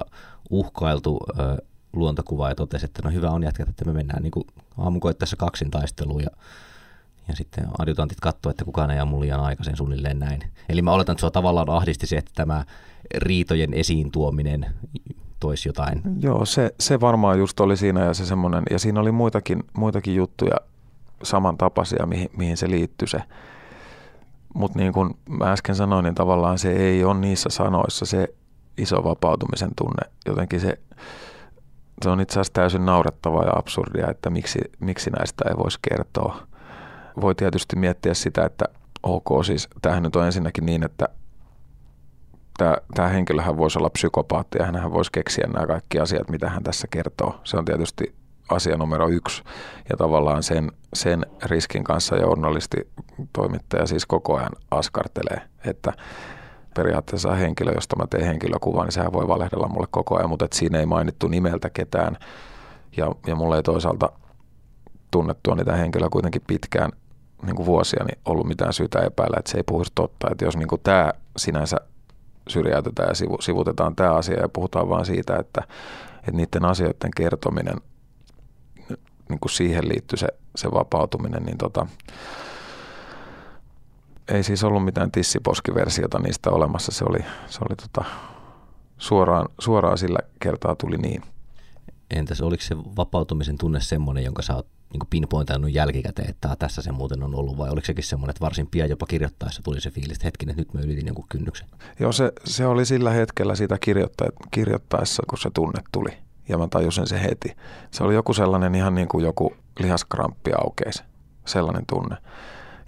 [0.49, 1.57] uhkailtu ö,
[1.93, 4.45] luontokuva ja totesi, että no hyvä on jatkaa, että me mennään niin
[4.77, 6.29] aamukoittaessa kaksin taisteluun ja,
[7.27, 10.41] ja sitten adjutantit katsoo, että kukaan ei ammu liian aikaisen suunnilleen näin.
[10.69, 12.65] Eli mä oletan, että sua tavallaan ahdisti se, että tämä
[13.15, 14.65] riitojen esiin tuominen
[15.39, 16.01] toisi jotain.
[16.19, 20.15] Joo, se, se varmaan just oli siinä ja se semmoinen, ja siinä oli muitakin, muitakin
[20.15, 20.55] juttuja
[21.23, 23.21] samantapaisia, mihin, mihin se liittyi se.
[24.53, 28.27] Mutta niin kuin mä äsken sanoin, niin tavallaan se ei ole niissä sanoissa se
[28.77, 30.11] iso vapautumisen tunne.
[30.25, 30.79] Jotenkin se,
[32.01, 36.47] se on itse asiassa täysin naurettavaa ja absurdia, että miksi, miksi näistä ei voisi kertoa.
[37.21, 38.65] Voi tietysti miettiä sitä, että
[39.03, 41.09] ok, siis tämähän nyt on ensinnäkin niin, että
[42.57, 46.63] tämä, tämä henkilöhän voisi olla psykopaatti ja hän voisi keksiä nämä kaikki asiat, mitä hän
[46.63, 47.41] tässä kertoo.
[47.43, 48.15] Se on tietysti
[48.49, 49.43] asia numero yksi.
[49.89, 52.77] Ja tavallaan sen, sen riskin kanssa journalisti
[53.33, 55.93] toimittaja siis koko ajan askartelee, että
[56.75, 60.57] periaatteessa henkilö, josta mä teen henkilökuvan, niin sehän voi valehdella mulle koko ajan, mutta että
[60.57, 62.17] siinä ei mainittu nimeltä ketään.
[62.97, 64.09] Ja, ja mulle ei toisaalta
[65.11, 66.91] tunnettua niitä henkilöä kuitenkin pitkään
[67.45, 70.27] niin kuin vuosia, niin ollut mitään syytä epäillä, että se ei puhuisi totta.
[70.31, 71.77] Että jos niin kuin tämä sinänsä
[72.47, 75.61] syrjäytetään ja sivu, sivutetaan tämä asia ja puhutaan vain siitä, että,
[76.17, 77.75] että niiden asioiden kertominen,
[79.29, 81.87] niin kuin siihen liittyy se, se vapautuminen, niin tota,
[84.27, 86.91] ei siis ollut mitään tissiposkiversiota niistä olemassa.
[86.91, 88.09] Se oli, se oli tota,
[88.97, 91.23] suoraan, suoraan sillä kertaa tuli niin.
[92.11, 96.91] Entäs oliko se vapautumisen tunne semmoinen, jonka sä oot niin pinpointannut jälkikäteen, että tässä se
[96.91, 100.17] muuten on ollut, vai oliko sekin semmoinen, että varsin pian jopa kirjoittaessa tuli se fiilis,
[100.17, 101.67] että hetkinen, että nyt mä ylitin jonkun kynnyksen?
[101.99, 103.77] Joo, se, se oli sillä hetkellä sitä
[104.51, 106.17] kirjoittaessa, kun se tunne tuli,
[106.49, 107.55] ja mä tajusin se heti.
[107.91, 111.03] Se oli joku sellainen ihan niin kuin joku lihaskramppi aukeisi,
[111.45, 112.17] sellainen tunne.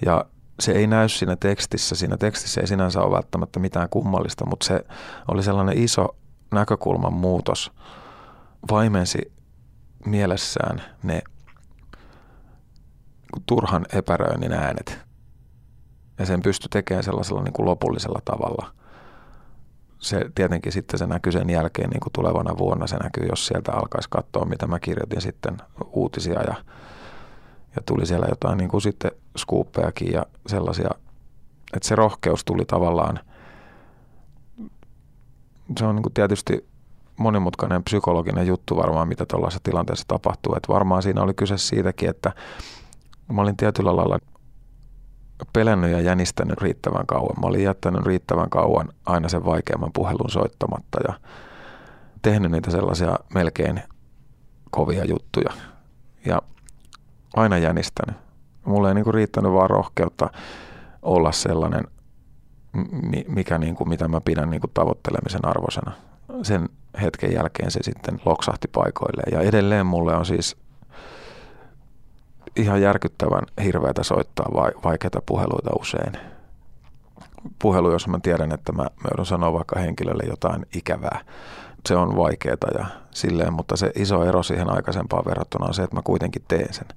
[0.05, 0.25] Ja
[0.59, 1.95] se ei näy siinä tekstissä.
[1.95, 4.85] Siinä tekstissä ei sinänsä ole välttämättä mitään kummallista, mutta se
[5.27, 6.15] oli sellainen iso
[6.51, 7.71] näkökulman muutos.
[8.71, 9.31] Vaimensi
[10.05, 11.21] mielessään ne
[13.45, 14.99] turhan epäröinnin äänet.
[16.19, 18.71] Ja sen pystyi tekemään sellaisella niin kuin lopullisella tavalla.
[19.99, 22.87] Se tietenkin sitten se näkyy sen jälkeen niin kuin tulevana vuonna.
[22.87, 25.57] Se näkyy, jos sieltä alkaisi katsoa, mitä mä kirjoitin sitten
[25.91, 26.55] uutisia ja,
[27.75, 30.89] ja tuli siellä jotain niin kuin sitten skuuppejakin ja sellaisia.
[31.73, 33.19] Että se rohkeus tuli tavallaan,
[35.79, 36.69] se on niin kuin tietysti
[37.17, 40.55] monimutkainen psykologinen juttu varmaan, mitä tuollaisessa tilanteessa tapahtuu.
[40.55, 42.31] Että varmaan siinä oli kyse siitäkin, että
[43.33, 44.19] mä olin tietyllä lailla
[45.53, 47.39] pelännyt ja jänistänyt riittävän kauan.
[47.41, 51.13] Mä olin jättänyt riittävän kauan aina sen vaikeamman puhelun soittamatta ja
[52.21, 53.81] tehnyt niitä sellaisia melkein
[54.71, 55.53] kovia juttuja.
[56.25, 56.41] Ja
[57.35, 58.15] aina jänistänyt.
[58.65, 60.29] Mulle ei niinku riittänyt vaan rohkeutta
[61.01, 61.83] olla sellainen,
[63.27, 65.91] mikä niinku, mitä mä pidän niinku tavoittelemisen arvoisena.
[66.43, 66.69] Sen
[67.01, 69.39] hetken jälkeen se sitten loksahti paikoilleen.
[69.39, 70.57] Ja edelleen mulle on siis
[72.55, 74.45] ihan järkyttävän hirveätä soittaa
[74.83, 76.13] vaikeita puheluita usein.
[77.59, 81.19] Puhelu, jos mä tiedän, että mä, mä joudun sanoa vaikka henkilölle jotain ikävää.
[81.87, 85.95] Se on vaikeaa ja silleen, mutta se iso ero siihen aikaisempaan verrattuna on se, että
[85.95, 86.87] mä kuitenkin teen sen.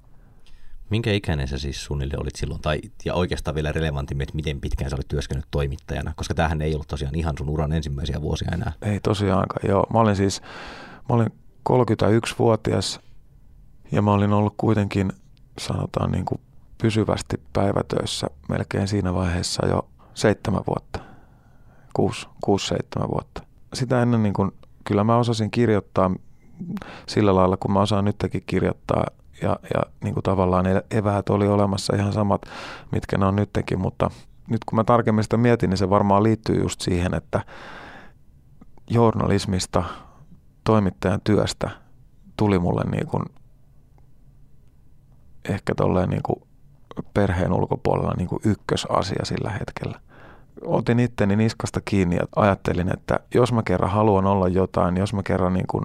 [0.90, 2.60] Minkä ikäinen sä siis suunnilleen olit silloin?
[2.60, 6.12] Tai, ja oikeastaan vielä relevantimmin, että miten pitkään sä olit työskennellyt toimittajana?
[6.16, 8.72] Koska tämähän ei ollut tosiaan ihan sun uran ensimmäisiä vuosia enää.
[8.82, 9.86] Ei tosiaankaan, joo.
[9.92, 10.42] Mä olin siis,
[11.08, 11.32] mä olin
[11.70, 13.00] 31-vuotias
[13.92, 15.12] ja mä olin ollut kuitenkin
[15.58, 16.40] sanotaan niin kuin
[16.82, 21.00] pysyvästi päivätöissä melkein siinä vaiheessa jo seitsemän vuotta,
[21.92, 23.42] kuusi, kuusi seitsemän vuotta.
[23.74, 24.52] Sitä ennen niin kuin,
[24.84, 26.10] kyllä mä osasin kirjoittaa
[27.06, 29.06] sillä lailla, kun mä osaan nytkin kirjoittaa
[29.42, 32.42] ja, ja niin kuin tavallaan ne eväät oli olemassa ihan samat,
[32.92, 34.10] mitkä ne on nytkin, mutta
[34.50, 37.40] nyt kun mä tarkemmin sitä mietin, niin se varmaan liittyy just siihen, että
[38.90, 39.84] journalismista,
[40.64, 41.70] toimittajan työstä
[42.36, 43.22] tuli mulle niin kuin
[45.48, 46.42] ehkä tolleen niin kuin
[47.14, 50.00] perheen ulkopuolella niin kuin ykkösasia sillä hetkellä.
[50.64, 55.22] Otin itteni niskasta kiinni ja ajattelin, että jos mä kerran haluan olla jotain, jos mä
[55.22, 55.84] kerran niin kuin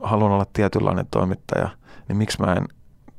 [0.00, 1.68] haluan olla tietynlainen toimittaja,
[2.08, 2.64] niin miksi mä en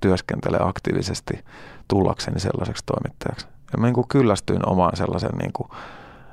[0.01, 1.43] työskentele aktiivisesti
[1.87, 3.47] tullakseni sellaiseksi toimittajaksi.
[3.71, 5.69] Ja mä niin kuin kyllästyin omaan sellaisen niin kuin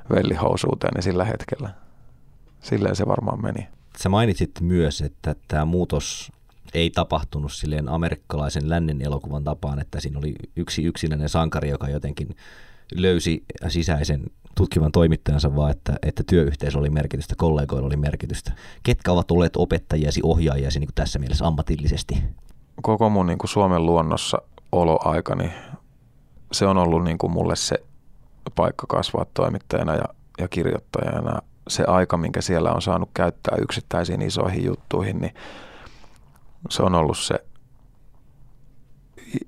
[0.09, 1.69] vellihousuuteeni sillä hetkellä.
[2.59, 3.67] Silleen se varmaan meni.
[3.97, 6.31] Sä mainitsit myös, että tämä muutos
[6.75, 12.35] ei tapahtunut silleen amerikkalaisen lännen elokuvan tapaan, että siinä oli yksi yksinäinen sankari, joka jotenkin
[12.95, 14.23] löysi sisäisen
[14.55, 18.51] tutkivan toimittajansa, vaan että, että työyhteisö oli merkitystä, kollegoilla oli merkitystä.
[18.83, 22.23] Ketkä ovat olleet opettajiasi, ohjaajasi niin kuin tässä mielessä ammatillisesti?
[22.81, 24.37] Koko mun niin kuin Suomen luonnossa
[24.71, 25.51] oloaikani,
[26.51, 27.75] se on ollut niin kuin mulle se
[28.55, 30.05] paikka kasvaa toimittajana ja,
[30.39, 31.41] ja kirjoittajana.
[31.67, 35.33] Se aika, minkä siellä on saanut käyttää yksittäisiin isoihin juttuihin, niin
[36.69, 37.35] se on ollut se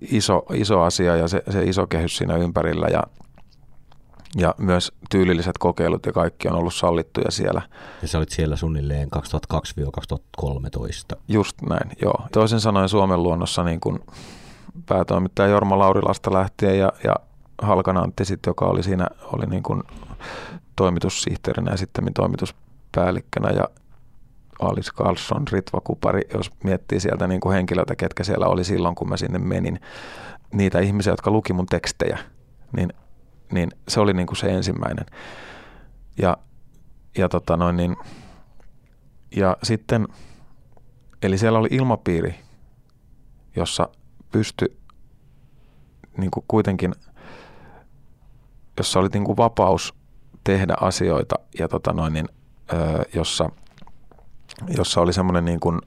[0.02, 3.04] iso, iso asia ja se, se iso kehys siinä ympärillä ja,
[4.36, 7.62] ja myös tyylilliset kokeilut ja kaikki on ollut sallittuja siellä.
[8.02, 9.10] Ja sä olit siellä suunnilleen
[10.42, 11.18] 2002-2013.
[11.28, 12.28] Just näin, joo.
[12.32, 14.00] Toisin sanoen Suomen luonnossa niin kuin
[14.86, 17.16] päätoimittaja Jorma Laurilasta lähtien ja, ja
[17.62, 19.84] Halkan Antti sit, joka oli siinä oli niin kuin
[20.76, 23.70] toimitussihteerinä ja sitten toimituspäällikkönä ja
[24.60, 29.10] Alice Carlson, Ritva Kupari, jos miettii sieltä niin kuin henkilöitä, ketkä siellä oli silloin, kun
[29.10, 29.80] mä sinne menin,
[30.54, 32.20] niitä ihmisiä, jotka luki mun tekstejä,
[32.76, 32.94] niin,
[33.52, 35.06] niin se oli niin kuin se ensimmäinen.
[36.18, 36.38] Ja,
[37.18, 37.96] ja, tota noin, niin,
[39.36, 40.08] ja sitten,
[41.22, 42.36] eli siellä oli ilmapiiri,
[43.56, 43.90] jossa
[44.32, 44.78] pysty
[46.18, 46.94] niin kuin kuitenkin,
[48.78, 49.94] jossa oli niin kuin vapaus
[50.44, 52.30] tehdä asioita ja tota noin, niin,
[52.74, 53.50] ö, jossa–
[54.78, 55.82] jossa oli semmoinen niin kuin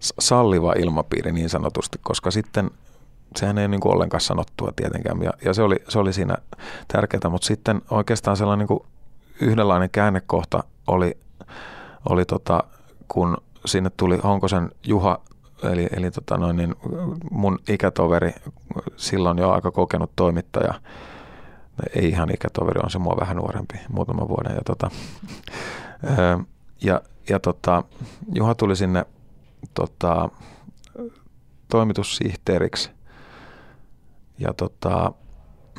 [0.00, 2.70] salliva ilmapiiri niin sanotusti, koska sitten
[3.36, 6.36] sehän ei niin kuin ollenkaan sanottua tietenkään ja, ja se, oli, se oli siinä
[6.88, 8.88] tärkeää, mutta sitten oikeastaan sellainen niin kuin
[9.40, 11.18] yhdenlainen käännekohta oli,
[12.08, 12.64] oli tota,
[13.08, 15.20] kun sinne tuli Honkosen Juha,
[15.62, 16.74] eli, eli tota noin, niin
[17.30, 18.34] mun ikätoveri,
[18.96, 20.74] silloin jo aika kokenut toimittaja,
[21.94, 24.54] ei ihan ikätoveri, on se mua vähän nuorempi, muutama vuoden.
[24.54, 24.90] Ja, tota,
[26.84, 27.84] ja ja tota,
[28.34, 29.04] Juha tuli sinne
[29.74, 30.28] tota,
[31.68, 32.90] toimitussihteeriksi
[34.38, 35.12] ja, tota,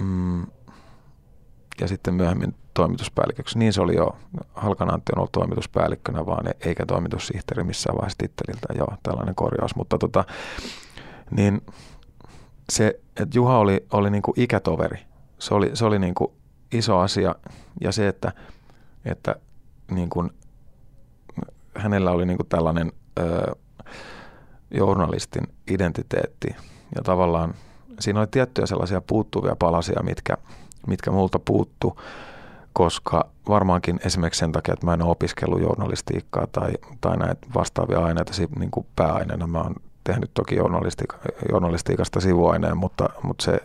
[0.01, 0.45] mm,
[1.81, 3.59] ja sitten myöhemmin toimituspäälliköksi.
[3.59, 4.15] Niin se oli jo.
[4.53, 8.67] Halkan Antti on ollut toimituspäällikkönä vaan, eikä toimitussihteeri missään vaiheessa titteliltä.
[8.77, 9.75] Joo, tällainen korjaus.
[9.75, 10.25] Mutta tota,
[11.31, 11.61] niin
[12.69, 14.99] se, että Juha oli, oli niin kuin ikätoveri.
[15.39, 16.31] Se oli, se oli niin kuin
[16.71, 17.35] iso asia.
[17.81, 18.31] Ja se, että,
[19.05, 19.35] että
[19.91, 20.31] niin kuin
[21.75, 23.55] hänellä oli niin kuin tällainen ö,
[24.71, 26.55] journalistin identiteetti
[26.95, 27.53] ja tavallaan
[27.99, 30.37] siinä oli tiettyjä sellaisia puuttuvia palasia, mitkä,
[30.87, 32.01] mitkä multa puuttu,
[32.73, 37.99] koska varmaankin esimerkiksi sen takia, että mä en ole opiskellut journalistiikkaa tai, tai näitä vastaavia
[37.99, 39.47] aineita niin kuin pääaineena.
[39.47, 40.55] Mä oon tehnyt toki
[41.51, 43.59] journalistiikasta sivuaineen, mutta, mutta se,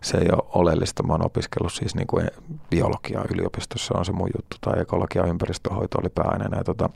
[0.00, 1.02] se ei ole oleellista.
[1.02, 2.28] Mä oon opiskellut siis niin kuin
[2.70, 6.56] biologiaa yliopistossa on se mun juttu, tai ekologia ja ympäristöhoito oli pääaineena.
[6.56, 6.90] Ja tota,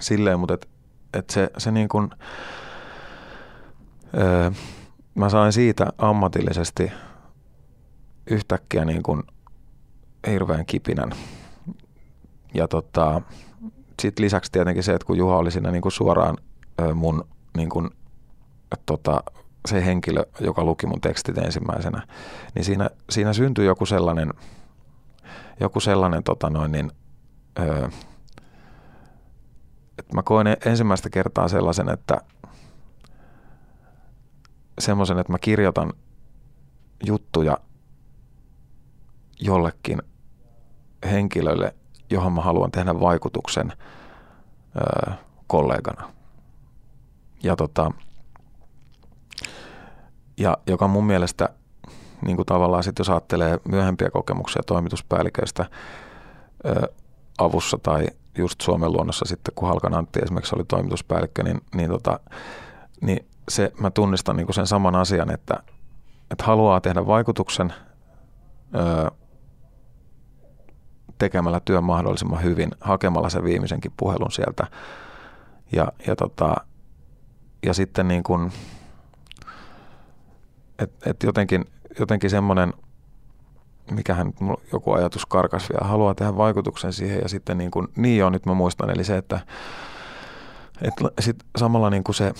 [0.00, 0.68] silleen, mutta et,
[1.14, 2.10] et se, se niin kuin,
[4.18, 4.50] öö,
[5.14, 6.92] mä sain siitä ammatillisesti
[8.26, 9.22] yhtäkkiä niin kuin
[10.26, 11.10] hirveän kipinän.
[12.54, 13.22] Ja tota,
[14.02, 16.36] sitten lisäksi tietenkin se, että kun Juha oli siinä niin kuin suoraan
[16.80, 17.90] ö, mun niin kuin,
[18.86, 19.22] tota,
[19.68, 22.06] se henkilö, joka luki mun tekstit ensimmäisenä,
[22.54, 24.30] niin siinä, siinä syntyi joku sellainen,
[25.60, 26.92] joku sellainen tota noin, niin,
[27.58, 27.88] ö,
[30.00, 32.20] että mä koen ensimmäistä kertaa sellaisen, että
[34.78, 35.92] semmoisen, että mä kirjoitan
[37.06, 37.58] juttuja
[39.40, 40.02] jollekin
[41.10, 41.74] henkilölle,
[42.10, 43.72] johon mä haluan tehdä vaikutuksen
[44.76, 45.12] ö,
[45.46, 46.12] kollegana.
[47.42, 47.90] Ja, tota,
[50.36, 51.48] ja joka mun mielestä
[52.22, 55.66] niin kuin tavallaan sitten jos ajattelee myöhempiä kokemuksia toimituspäälliköistä
[56.66, 56.92] ö,
[57.38, 58.06] avussa tai
[58.38, 62.20] just Suomen luonnossa sitten, kun Halkan Antti esimerkiksi oli toimituspäällikkö, niin, niin, tota,
[63.00, 65.62] niin se, mä tunnistan niin sen saman asian, että,
[66.30, 67.72] että haluaa tehdä vaikutuksen
[68.74, 69.10] öö,
[71.18, 74.66] tekemällä työn mahdollisimman hyvin, hakemalla sen viimeisenkin puhelun sieltä.
[75.72, 76.54] Ja, ja, tota,
[77.66, 78.52] ja sitten niin kuin,
[80.78, 81.64] et, et jotenkin,
[81.98, 82.72] jotenkin semmoinen,
[83.90, 84.32] mikähän
[84.72, 88.46] joku ajatus karkas vielä, haluaa tehdä vaikutuksen siihen ja sitten niin kuin, niin joo, nyt
[88.46, 89.40] mä muistan, eli se, että
[90.82, 92.32] et sit samalla niin kuin se,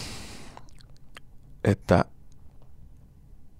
[1.64, 2.04] että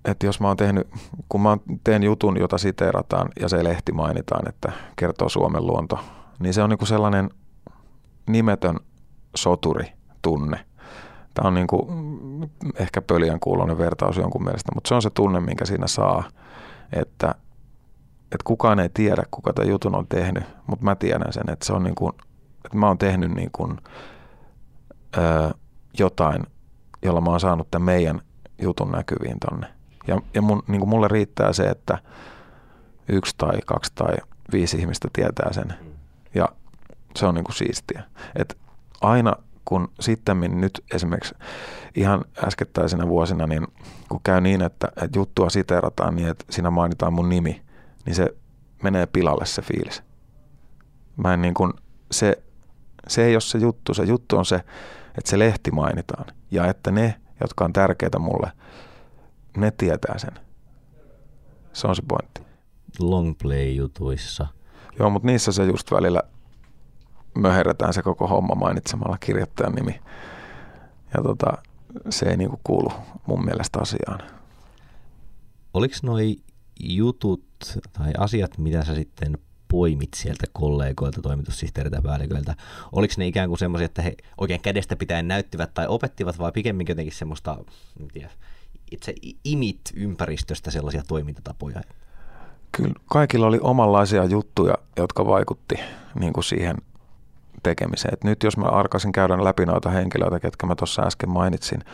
[0.04, 0.88] että jos mä oon tehnyt,
[1.28, 5.98] kun mä teen jutun, jota siteerataan ja se lehti mainitaan, että kertoo Suomen luonto,
[6.38, 7.30] niin se on niinku sellainen
[8.26, 8.76] nimetön
[9.36, 10.64] soturi tunne.
[11.34, 11.92] Tämä on niinku
[12.74, 16.24] ehkä pöliän kuulonen vertaus jonkun mielestä, mutta se on se tunne, minkä siinä saa,
[16.92, 17.34] että,
[18.32, 21.72] että kukaan ei tiedä, kuka tämän jutun on tehnyt, mutta mä tiedän sen, että se
[21.72, 22.08] on niinku,
[22.64, 23.74] että mä oon tehnyt niinku,
[25.16, 25.50] ö,
[25.98, 26.42] jotain,
[27.02, 28.20] jolla mä oon saanut tämän meidän
[28.62, 29.66] jutun näkyviin tonne.
[30.06, 31.98] Ja, ja mun, niin kuin mulle riittää se, että
[33.08, 34.16] yksi tai kaksi tai
[34.52, 35.74] viisi ihmistä tietää sen.
[36.34, 36.48] Ja
[37.16, 38.02] se on niin kuin siistiä.
[38.36, 38.58] Et
[39.00, 39.32] aina
[39.64, 41.34] kun sitten nyt esimerkiksi
[41.94, 43.66] ihan äskettäisenä vuosina, niin
[44.08, 47.62] kun käy niin, että, että juttua siteerataan niin, että siinä mainitaan mun nimi,
[48.06, 48.36] niin se
[48.82, 50.02] menee pilalle se fiilis.
[51.16, 51.72] Mä en niin kuin,
[52.10, 52.42] se,
[53.08, 54.56] se ei ole se juttu, se juttu on se,
[55.18, 58.52] että se lehti mainitaan ja että ne, jotka on tärkeitä mulle,
[59.56, 60.32] ne tietää sen.
[61.72, 62.42] Se on se pointti.
[62.98, 64.46] Longplay-jutuissa.
[64.98, 66.22] Joo, mutta niissä se just välillä
[67.34, 70.00] möherretään se koko homma mainitsemalla kirjoittajan nimi.
[71.14, 71.52] Ja tota,
[72.10, 72.92] se ei niinku kuulu
[73.26, 74.20] mun mielestä asiaan.
[75.74, 76.36] Oliko noi
[76.80, 77.49] jutut
[77.92, 82.54] tai asiat, mitä sä sitten poimit sieltä kollegoilta, toimitussihteeriltä ja päälliköiltä,
[82.92, 86.92] oliko ne ikään kuin semmoisia, että he oikein kädestä pitäen näyttivät tai opettivat vai pikemminkin
[86.92, 87.56] jotenkin semmoista,
[88.00, 88.30] en tiedä,
[88.90, 91.80] itse imit ympäristöstä sellaisia toimintatapoja?
[92.72, 95.74] Kyllä kaikilla oli omanlaisia juttuja, jotka vaikutti
[96.14, 96.76] niin kuin siihen
[97.62, 98.14] tekemiseen.
[98.14, 101.84] Et nyt jos mä arkasin käydä läpi noita henkilöitä, ketkä mä tuossa äsken mainitsin,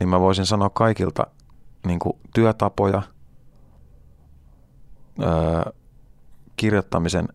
[0.00, 1.26] niin mä voisin sanoa kaikilta
[1.86, 3.02] niin kuin työtapoja,
[5.22, 5.72] öö,
[6.56, 7.28] kirjoittamisen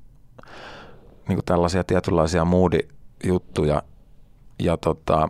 [1.27, 3.83] niin kuin tällaisia tietynlaisia moodi-juttuja
[4.59, 5.29] ja, tota,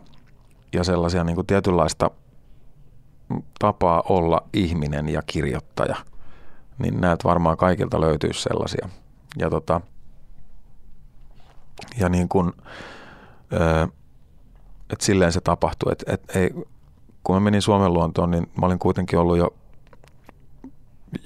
[0.72, 2.10] ja sellaisia niin kuin tietynlaista–
[3.58, 5.96] tapaa olla ihminen ja kirjoittaja,
[6.78, 8.88] niin näet varmaan kaikilta löytyy sellaisia.
[9.38, 9.80] Ja, tota,
[11.98, 12.52] ja niin kuin,
[14.90, 15.92] että silleen se tapahtui.
[15.92, 16.50] Et, et ei,
[17.24, 19.54] kun mä menin Suomen luontoon, niin mä olin kuitenkin ollut jo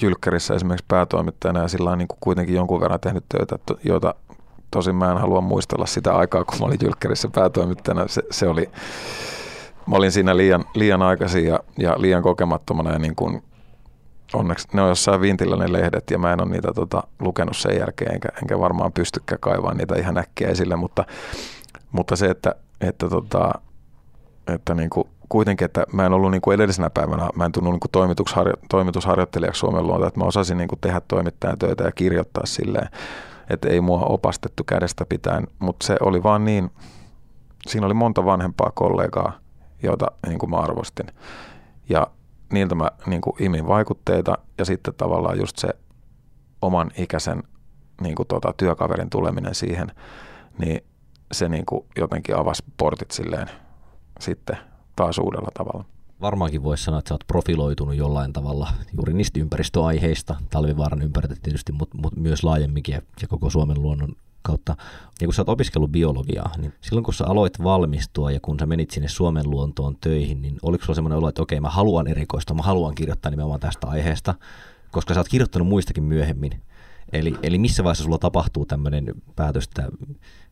[0.02, 4.14] Jylkkärissä esimerkiksi päätoimittajana ja sillä niin kuin kuitenkin jonkun verran tehnyt töitä, joita
[4.70, 8.08] tosin mä en halua muistella sitä aikaa, kun mä olin Jylkkärissä päätoimittajana.
[8.08, 8.70] Se, se oli,
[9.86, 13.42] mä olin siinä liian, liian aikaisin ja, ja liian kokemattomana ja niin kuin,
[14.34, 17.78] onneksi ne on jossain vintillä ne lehdet ja mä en ole niitä tota, lukenut sen
[17.78, 21.04] jälkeen enkä, enkä varmaan pystykään kaivaa niitä ihan äkkiä esille, mutta,
[21.92, 23.52] mutta se, että, että, tota,
[24.54, 27.70] että niin kuin, kuitenkin, että mä en ollut niin kuin edellisenä päivänä, mä en tunnu
[27.70, 31.92] niin kuin toimitusharjo, toimitusharjoittelijaksi Suomen luonta, että mä osasin niin kuin tehdä toimittajan töitä ja
[31.92, 32.88] kirjoittaa silleen,
[33.50, 36.70] että ei mua opastettu kädestä pitäen, mutta se oli vaan niin,
[37.66, 39.32] siinä oli monta vanhempaa kollegaa,
[39.82, 41.06] joita niin kuin mä arvostin.
[41.88, 42.06] Ja
[42.52, 45.68] niiltä mä niin kuin imin vaikutteita ja sitten tavallaan just se
[46.62, 47.42] oman ikäisen
[48.00, 49.92] niin kuin tuota, työkaverin tuleminen siihen,
[50.58, 50.84] niin
[51.32, 53.50] se niin kuin jotenkin avasi portit silleen
[54.20, 54.58] sitten
[54.96, 55.84] taas uudella tavalla.
[56.20, 61.72] Varmaankin voisi sanoa, että sä oot profiloitunut jollain tavalla juuri niistä ympäristöaiheista, talvivaaran ympärillä tietysti,
[61.72, 64.76] mutta, mutta myös laajemminkin ja koko Suomen luonnon kautta,
[65.20, 68.66] ja kun sä oot opiskellut biologiaa, niin silloin kun sä aloit valmistua ja kun sä
[68.66, 72.56] menit sinne Suomen luontoon töihin, niin oliko sulla semmoinen olo, että okei, mä haluan erikoistua,
[72.56, 74.34] mä haluan kirjoittaa nimenomaan tästä aiheesta,
[74.90, 76.62] koska sä oot kirjoittanut muistakin myöhemmin.
[77.12, 79.88] Eli, eli missä vaiheessa sulla tapahtuu tämmöinen päätös, että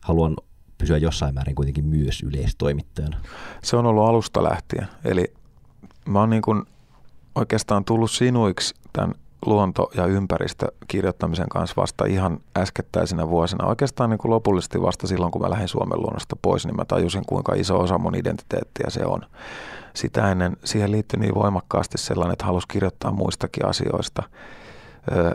[0.01, 0.35] haluan
[0.77, 3.17] pysyä jossain määrin kuitenkin myös yleistoimittajana?
[3.63, 4.87] Se on ollut alusta lähtien.
[5.05, 5.33] Eli
[6.05, 6.63] mä oon niin kuin
[7.35, 9.15] oikeastaan tullut sinuiksi tämän
[9.45, 13.65] luonto- ja ympäristökirjoittamisen kanssa vasta ihan äskettäisinä vuosina.
[13.65, 17.25] Oikeastaan niin kuin lopullisesti vasta silloin, kun mä lähdin Suomen luonnosta pois, niin mä tajusin,
[17.25, 19.21] kuinka iso osa mun identiteettiä se on.
[19.93, 24.23] Sitä ennen siihen liittyi niin voimakkaasti sellainen, että halusi kirjoittaa muistakin asioista,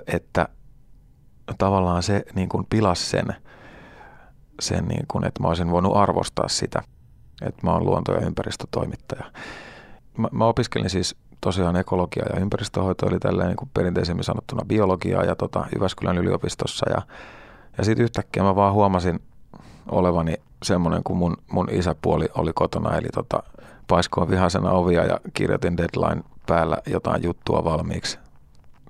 [0.06, 0.48] että
[1.58, 3.36] tavallaan se niin kuin pilasi sen,
[4.60, 6.82] sen niin kuin, että mä olisin voinut arvostaa sitä,
[7.42, 9.24] että mä oon luonto- ja ympäristötoimittaja.
[10.18, 15.24] Mä, mä opiskelin siis tosiaan ekologia ja ympäristöhoito, eli tälleen niin kuin perinteisemmin sanottuna biologiaa
[15.24, 16.90] ja tota, Jyväskylän yliopistossa.
[16.90, 17.02] Ja,
[17.78, 19.20] ja sitten yhtäkkiä mä vaan huomasin
[19.90, 23.42] olevani semmoinen kuin mun, mun isäpuoli oli kotona, eli tota,
[23.86, 28.18] paiskoin vihasena ovia ja kirjoitin deadline päällä jotain juttua valmiiksi.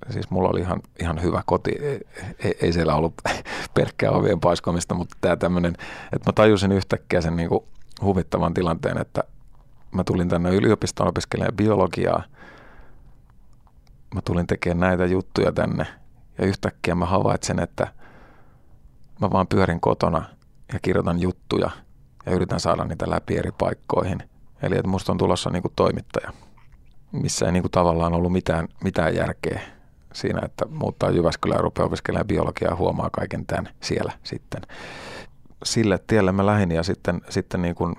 [0.09, 1.71] Siis mulla oli ihan, ihan hyvä koti,
[2.39, 3.13] ei, ei siellä ollut
[3.73, 5.73] pelkkää ovien paiskomista, mutta tämä tämmöinen,
[6.13, 7.63] että mä tajusin yhtäkkiä sen niin kuin
[8.01, 9.23] huvittavan tilanteen, että
[9.91, 12.23] mä tulin tänne yliopistoon opiskelemaan biologiaa,
[14.15, 15.87] mä tulin tekemään näitä juttuja tänne
[16.37, 17.87] ja yhtäkkiä mä havaitsen, että
[19.21, 20.25] mä vaan pyörin kotona
[20.73, 21.69] ja kirjoitan juttuja
[22.25, 24.23] ja yritän saada niitä läpi eri paikkoihin.
[24.61, 26.33] Eli että musta on tulossa niin kuin toimittaja,
[27.11, 29.61] missä ei niin kuin tavallaan ollut mitään, mitään järkeä
[30.13, 34.61] siinä, että muuttaa Jyväskylään ja rupeaa opiskelemaan biologiaa huomaa kaiken tämän siellä sitten.
[35.63, 37.95] Sille tielle mä lähdin ja sitten, sitten niin kuin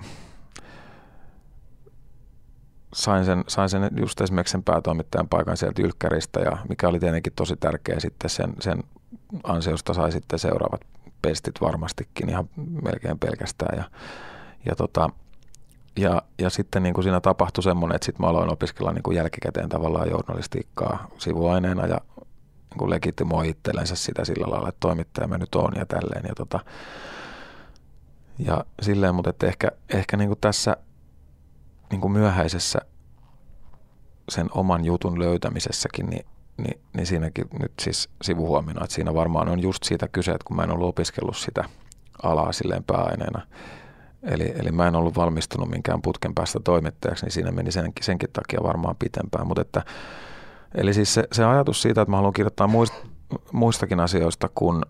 [2.93, 7.33] sain sen, sain sen just esimerkiksi sen päätoimittajan paikan sieltä Ylkkäristä ja mikä oli tietenkin
[7.35, 8.83] tosi tärkeä sitten sen, sen
[9.43, 10.81] ansiosta sai sitten seuraavat
[11.21, 12.49] pestit varmastikin ihan
[12.83, 13.83] melkein pelkästään ja,
[14.65, 15.09] ja, tota,
[15.97, 19.17] ja, ja sitten niin kuin siinä tapahtui semmoinen, että sitten mä aloin opiskella niin kuin
[19.17, 21.97] jälkikäteen tavallaan journalistiikkaa sivuaineena ja
[22.69, 26.25] niin kuin legitimoi itsellensä sitä sillä lailla, että toimittaja mä nyt oon ja tälleen.
[26.27, 26.59] Ja, tota,
[28.39, 30.77] ja silleen, mutta että ehkä, ehkä niin kuin tässä
[31.91, 32.79] niin kuin myöhäisessä
[34.29, 36.25] sen oman jutun löytämisessäkin, niin,
[36.57, 40.55] niin, niin siinäkin nyt siis sivuhuomina, että siinä varmaan on just siitä kyse, että kun
[40.55, 41.65] mä en ollut opiskellut sitä
[42.23, 43.47] alaa silleen pääaineena,
[44.23, 48.29] eli, eli mä en ollut valmistunut minkään putken päästä toimittajaksi, niin siinä meni senkin, senkin
[48.33, 49.81] takia varmaan pitempään, mutta että
[50.75, 52.93] Eli siis se, se ajatus siitä, että mä haluan kirjoittaa muist,
[53.51, 54.81] muistakin asioista kuin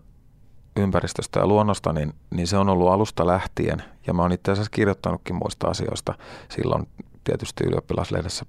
[0.76, 3.82] ympäristöstä ja luonnosta, niin, niin se on ollut alusta lähtien.
[4.06, 6.14] Ja mä oon itse asiassa kirjoittanutkin muista asioista.
[6.48, 6.88] Silloin
[7.24, 8.46] tietysti ylioppilaslehdessä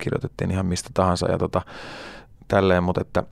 [0.00, 1.62] kirjoitettiin ihan mistä tahansa ja tota,
[2.48, 3.22] tälleen, mutta että,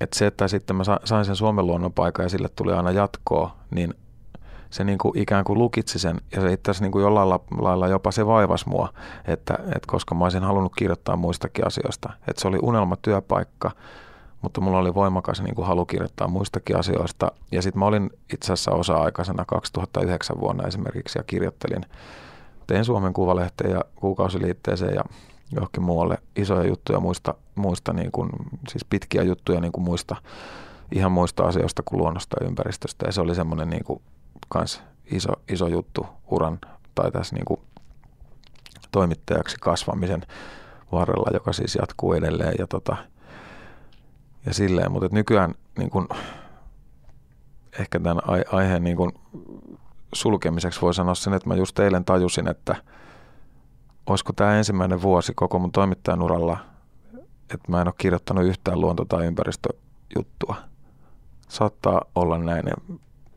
[0.00, 3.56] että se, että sitten mä sain sen Suomen luonnon paikan ja sille tuli aina jatkoa,
[3.70, 3.94] niin
[4.70, 7.88] se niin kuin ikään kuin lukitsi sen ja se itse asiassa niin kuin jollain lailla
[7.88, 8.88] jopa se vaivas mua,
[9.24, 12.12] että, että koska mä olisin halunnut kirjoittaa muistakin asioista.
[12.28, 13.70] Että se oli unelmatyöpaikka,
[14.42, 17.32] mutta mulla oli voimakas niin kuin halu kirjoittaa muistakin asioista.
[17.52, 21.82] Ja sitten mä olin itse asiassa osa-aikaisena 2009 vuonna esimerkiksi ja kirjoittelin,
[22.66, 25.04] tein Suomen Kuvalehteen ja kuukausiliitteeseen ja
[25.52, 28.30] johonkin muualle isoja juttuja muista, muista niin kuin,
[28.68, 30.16] siis pitkiä juttuja niin kuin muista,
[30.92, 33.06] ihan muista asioista kuin luonnosta ja ympäristöstä.
[33.06, 34.02] Ja se oli semmoinen niin kuin
[34.48, 36.58] kans iso, iso juttu uran
[36.94, 37.60] tai tässä niin kuin
[38.92, 40.26] toimittajaksi kasvamisen
[40.92, 42.96] varrella, joka siis jatkuu edelleen ja, tota,
[44.46, 46.08] ja silleen, mutta nykyään niin kuin,
[47.78, 48.22] ehkä tämän
[48.52, 49.12] aiheen niin kuin
[50.12, 52.76] sulkemiseksi voi sanoa sen, että mä just eilen tajusin, että
[54.06, 56.58] olisiko tämä ensimmäinen vuosi koko mun toimittajan uralla,
[57.54, 60.56] että mä en ole kirjoittanut yhtään luonto- tai ympäristöjuttua.
[61.48, 62.64] Saattaa olla näin.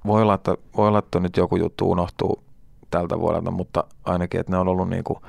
[0.06, 2.43] Voi olla, että, voi olla, että nyt joku juttu unohtuu
[2.91, 5.20] tältä vuodelta, mutta ainakin, että ne on ollut niin kuin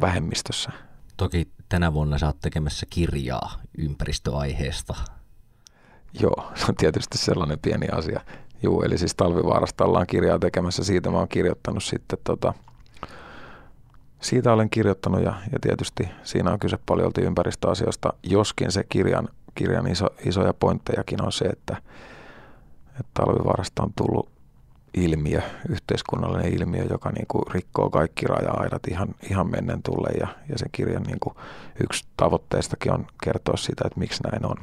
[0.00, 0.70] vähemmistössä.
[1.16, 4.94] Toki tänä vuonna sä oot tekemässä kirjaa ympäristöaiheesta.
[6.20, 8.20] Joo, se on tietysti sellainen pieni asia.
[8.62, 10.84] Juu, eli siis Talvivaarasta ollaan kirjaa tekemässä.
[10.84, 12.54] Siitä mä oon kirjoittanut sitten tota,
[14.20, 19.86] siitä olen kirjoittanut ja, ja tietysti siinä on kyse paljon ympäristöasioista, joskin se kirjan, kirjan
[19.86, 21.76] iso, isoja pointtejakin on se, että,
[22.90, 24.30] että talvivaarasta on tullut
[24.94, 30.58] ilmiö, yhteiskunnallinen ilmiö, joka niin kuin rikkoo kaikki raja-aidat ihan, ihan mennen tulle ja, ja
[30.58, 31.34] sen kirjan niin kuin
[31.84, 34.56] yksi tavoitteistakin on kertoa sitä, että miksi näin on.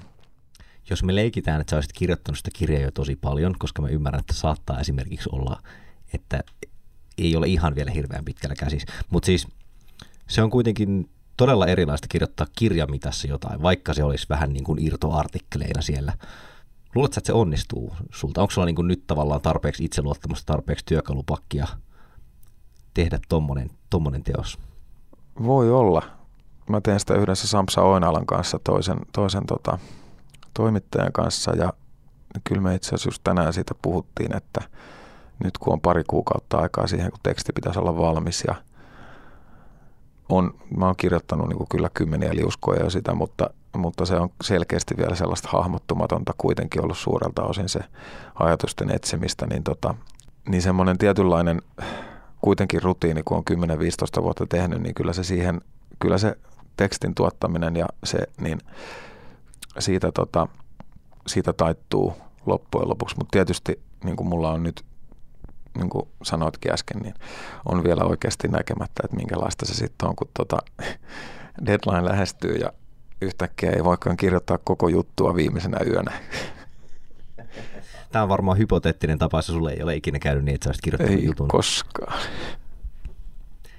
[0.89, 4.19] Jos me leikitään, että sä olisit kirjoittanut sitä kirjaa jo tosi paljon, koska mä ymmärrän,
[4.19, 5.61] että saattaa esimerkiksi olla,
[6.13, 6.43] että
[7.17, 8.85] ei ole ihan vielä hirveän pitkällä käsis.
[9.09, 9.47] Mutta siis
[10.27, 15.81] se on kuitenkin todella erilaista kirjoittaa kirjamitassa jotain, vaikka se olisi vähän niin kuin irtoartikkeleina
[15.81, 16.13] siellä
[16.97, 18.41] Luuletko, että se onnistuu sulta?
[18.41, 21.67] Onko sulla niin kuin nyt tavallaan tarpeeksi itseluottamusta, tarpeeksi työkalupakkia
[22.93, 24.59] tehdä tommonen, tommonen teos?
[25.43, 26.01] Voi olla.
[26.69, 29.77] Mä teen sitä yhdessä Samsa Oinalan kanssa, toisen, toisen tota,
[30.53, 31.73] toimittajan kanssa ja
[32.43, 34.61] kyllä me itse asiassa just tänään siitä puhuttiin, että
[35.43, 38.55] nyt kun on pari kuukautta aikaa siihen, kun teksti pitäisi olla valmis ja
[40.29, 44.97] on, mä oon kirjoittanut niin kyllä kymmeniä liuskoja jo sitä, mutta mutta se on selkeästi
[44.97, 47.79] vielä sellaista hahmottumatonta kuitenkin ollut suurelta osin se
[48.35, 49.95] ajatusten etsimistä, niin, tota,
[50.49, 51.61] niin semmoinen tietynlainen
[52.41, 53.43] kuitenkin rutiini, kun on
[54.19, 55.61] 10-15 vuotta tehnyt, niin kyllä se siihen,
[55.99, 56.37] kyllä se
[56.77, 58.59] tekstin tuottaminen ja se, niin
[59.79, 60.47] siitä, tota,
[61.27, 62.13] siitä taittuu
[62.45, 64.83] loppujen lopuksi, mutta tietysti niin kuin mulla on nyt
[65.77, 67.13] niin kuin sanoitkin äsken, niin
[67.65, 70.57] on vielä oikeasti näkemättä, että minkälaista se sitten on, kun tota
[71.65, 72.73] deadline lähestyy ja
[73.21, 76.11] yhtäkkiä ei voikaan kirjoittaa koko juttua viimeisenä yönä.
[78.11, 80.83] Tämä on varmaan hypoteettinen tapa, se sulle ei ole ikinä käynyt niin, että sä olisit
[80.83, 81.47] kirjoittanut ei jutun.
[81.47, 82.19] koskaan.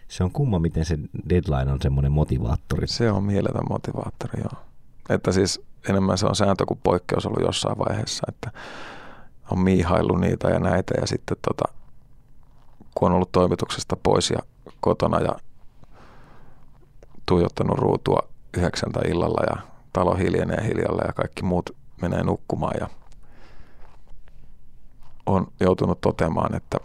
[0.08, 2.88] Se on kumma, miten se deadline on semmoinen motivaattori.
[2.88, 4.62] Se on mieletön motivaattori, joo.
[5.08, 8.50] Että siis enemmän se on sääntö kuin poikkeus ollut jossain vaiheessa, että
[9.50, 11.74] on miihaillut niitä ja näitä ja sitten tota,
[12.98, 14.38] kun on ollut toimituksesta pois ja
[14.80, 15.34] kotona ja
[17.26, 22.88] tuijottanut ruutua yhdeksältä illalla ja talo hiljenee hiljalla ja kaikki muut menee nukkumaan ja
[25.26, 26.78] on joutunut toteamaan, että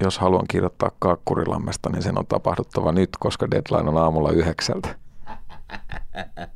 [0.00, 4.88] jos haluan kirjoittaa Kaakkurilammesta, niin sen on tapahduttava nyt, koska deadline on aamulla yhdeksältä.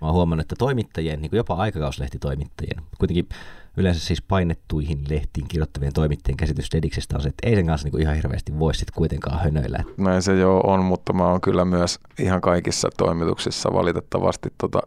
[0.00, 3.28] Mä oon huomannut, että toimittajien, niin kuin jopa aikakauslehtitoimittajien, kuitenkin
[3.76, 7.92] yleensä siis painettuihin lehtiin kirjoittavien toimittajien käsitys Dediksestä on se, että ei sen kanssa niin
[7.92, 9.84] kuin ihan hirveästi voi sitten kuitenkaan hönöillä.
[9.96, 14.80] Näin se jo on, mutta mä oon kyllä myös ihan kaikissa toimituksissa valitettavasti tota,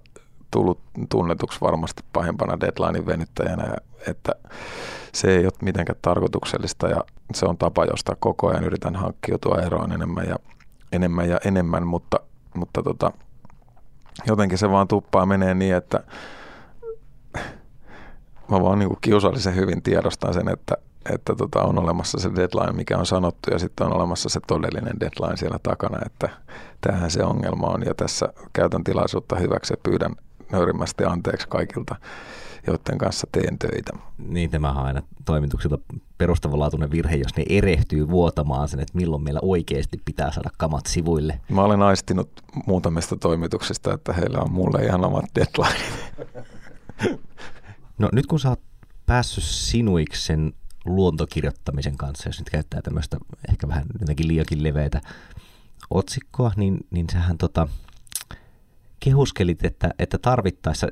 [0.51, 3.75] tullut tunnetuksi varmasti pahimpana deadlinein venyttäjänä,
[4.07, 4.31] että
[5.13, 7.03] se ei ole mitenkään tarkoituksellista ja
[7.33, 10.35] se on tapa, josta koko ajan yritän hankkiutua eroon enemmän ja
[10.91, 12.19] enemmän, ja enemmän mutta,
[12.55, 13.11] mutta tota,
[14.27, 16.03] jotenkin se vaan tuppaa menee niin, että
[18.47, 20.75] mä vaan niin kiusallisen hyvin tiedostan sen, että,
[21.13, 24.99] että tota on olemassa se deadline, mikä on sanottu, ja sitten on olemassa se todellinen
[24.99, 26.29] deadline siellä takana, että
[26.81, 30.15] tähän se ongelma on, ja tässä käytän tilaisuutta hyväksi ja pyydän
[30.51, 31.95] nöyrimmästi anteeksi kaikilta,
[32.67, 33.93] joiden kanssa teen töitä.
[34.17, 35.77] Niin, tämä on aina toimituksilta
[36.17, 41.39] perustavanlaatuinen virhe, jos ne erehtyy vuotamaan sen, että milloin meillä oikeasti pitää saada kamat sivuille.
[41.49, 42.29] Mä olen aistinut
[42.65, 45.85] muutamista toimituksista, että heillä on mulle ihan omat deadline.
[47.97, 48.61] No nyt kun sä oot
[49.05, 50.53] päässyt sinuiksi sen
[50.85, 53.17] luontokirjoittamisen kanssa, jos nyt käyttää tämmöistä
[53.49, 55.01] ehkä vähän jotenkin liiakin leveitä
[55.89, 57.67] otsikkoa, niin, niin sähän tota,
[58.99, 60.87] kehuskelit, että, että tarvittaessa,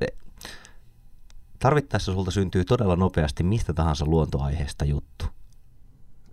[1.61, 5.25] tarvittaessa sulta syntyy todella nopeasti mistä tahansa luontoaiheesta juttu.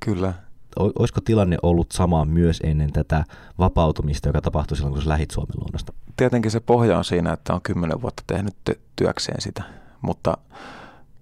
[0.00, 0.34] Kyllä.
[0.76, 3.24] Olisiko tilanne ollut sama myös ennen tätä
[3.58, 5.92] vapautumista, joka tapahtui silloin, kun sä lähit Suomen luonnosta?
[6.16, 8.54] Tietenkin se pohja on siinä, että on kymmenen vuotta tehnyt
[8.96, 9.62] työkseen sitä
[10.00, 10.38] mutta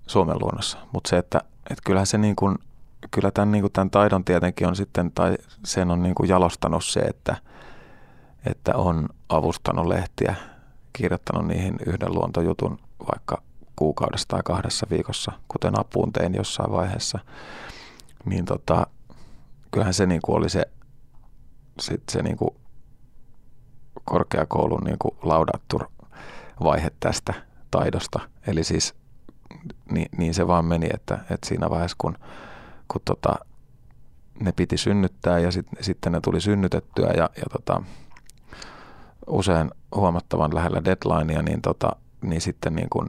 [0.07, 0.79] Suomen luonnossa.
[0.93, 1.41] Mutta se, että,
[1.71, 2.59] että kyllähän se niin kuin,
[3.11, 6.85] kyllä tämän, niin kuin tämän taidon tietenkin on sitten, tai sen on niin kuin jalostanut
[6.85, 7.37] se, että,
[8.47, 10.35] että on avustanut lehtiä,
[10.93, 12.79] kirjoittanut niihin yhden luontojutun
[13.13, 13.43] vaikka
[13.77, 17.19] kuukaudessa tai kahdessa viikossa, kuten apuun tein jossain vaiheessa,
[18.25, 18.87] niin tota,
[19.71, 20.63] kyllähän se niin kuin oli se,
[21.81, 22.51] sit se niin kuin
[24.05, 25.85] korkeakoulun niin kuin laudattur
[26.65, 27.35] vaihe tästä
[27.71, 28.21] taidosta.
[28.47, 28.95] Eli siis
[29.91, 32.19] niin, niin se vaan meni, että, että siinä vaiheessa kun,
[32.89, 33.35] kun tota,
[34.41, 37.83] ne piti synnyttää ja sit, sitten ne tuli synnytettyä ja, ja tota,
[39.27, 43.09] usein huomattavan lähellä deadlinea, niin, tota, niin sitten niin kun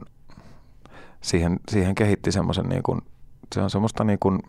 [1.20, 3.02] siihen, siihen kehitti semmoisen, niin kun,
[3.54, 4.42] se on semmoista niin kun,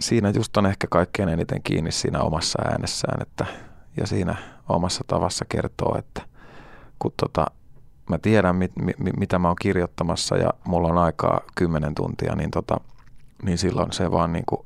[0.00, 3.46] siinä just on ehkä kaikkein eniten kiinni siinä omassa äänessään että,
[3.96, 4.36] ja siinä
[4.68, 6.22] omassa tavassa kertoo, että
[6.98, 7.46] kun tota,
[8.10, 12.50] mä tiedän, mit, mit, mitä mä oon kirjoittamassa ja mulla on aikaa kymmenen tuntia, niin,
[12.50, 12.80] tota,
[13.42, 14.60] niin silloin se vaan niin kuin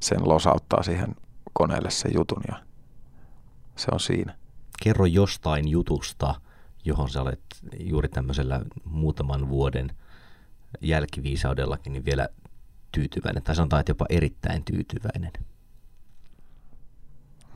[0.00, 1.16] sen losauttaa siihen
[1.52, 2.56] koneelle sen jutun ja
[3.76, 4.36] se on siinä.
[4.82, 6.34] Kerro jostain jutusta,
[6.88, 7.40] johon sä olet
[7.80, 9.96] juuri tämmöisellä muutaman vuoden
[10.80, 12.28] jälkiviisaudellakin niin vielä
[12.92, 15.32] tyytyväinen, tai sanotaan, että jopa erittäin tyytyväinen.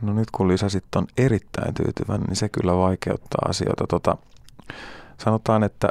[0.02, 3.84] No nyt kun lisäsit on erittäin tyytyväinen, niin se kyllä vaikeuttaa asioita.
[3.88, 4.16] Tota,
[5.24, 5.88] sanotaan, että,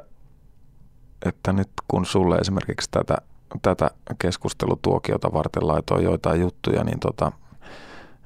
[1.26, 3.18] että nyt kun sulle esimerkiksi tätä,
[3.62, 7.32] tätä keskustelutuokiota varten laitoin joitain juttuja, niin, tota,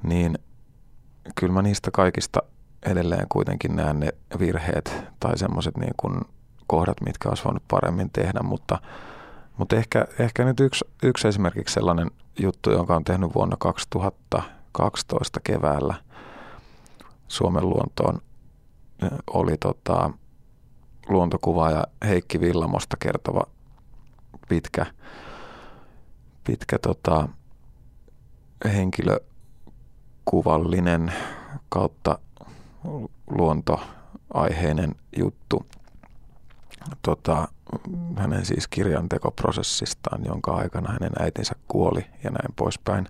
[0.03, 0.39] niin
[1.36, 2.43] kyllä mä niistä kaikista
[2.86, 4.09] edelleen kuitenkin näen ne
[4.39, 6.21] virheet tai semmoiset niin kuin
[6.67, 8.79] kohdat, mitkä olisi voinut paremmin tehdä, mutta,
[9.57, 15.93] mutta ehkä, ehkä nyt yksi, yksi esimerkiksi sellainen juttu, jonka on tehnyt vuonna 2012 keväällä
[17.27, 18.21] Suomen luontoon,
[19.27, 20.11] oli tota,
[21.07, 23.43] luontokuvaaja Heikki Villamosta kertova
[24.49, 24.86] pitkä,
[26.43, 27.29] pitkä tota,
[28.65, 31.13] henkilökuvallinen
[31.69, 32.19] kautta
[33.27, 35.65] luontoaiheinen juttu
[37.01, 37.47] tota,
[38.15, 43.07] hänen siis kirjantekoprosessistaan, jonka aikana hänen äitinsä kuoli ja näin poispäin.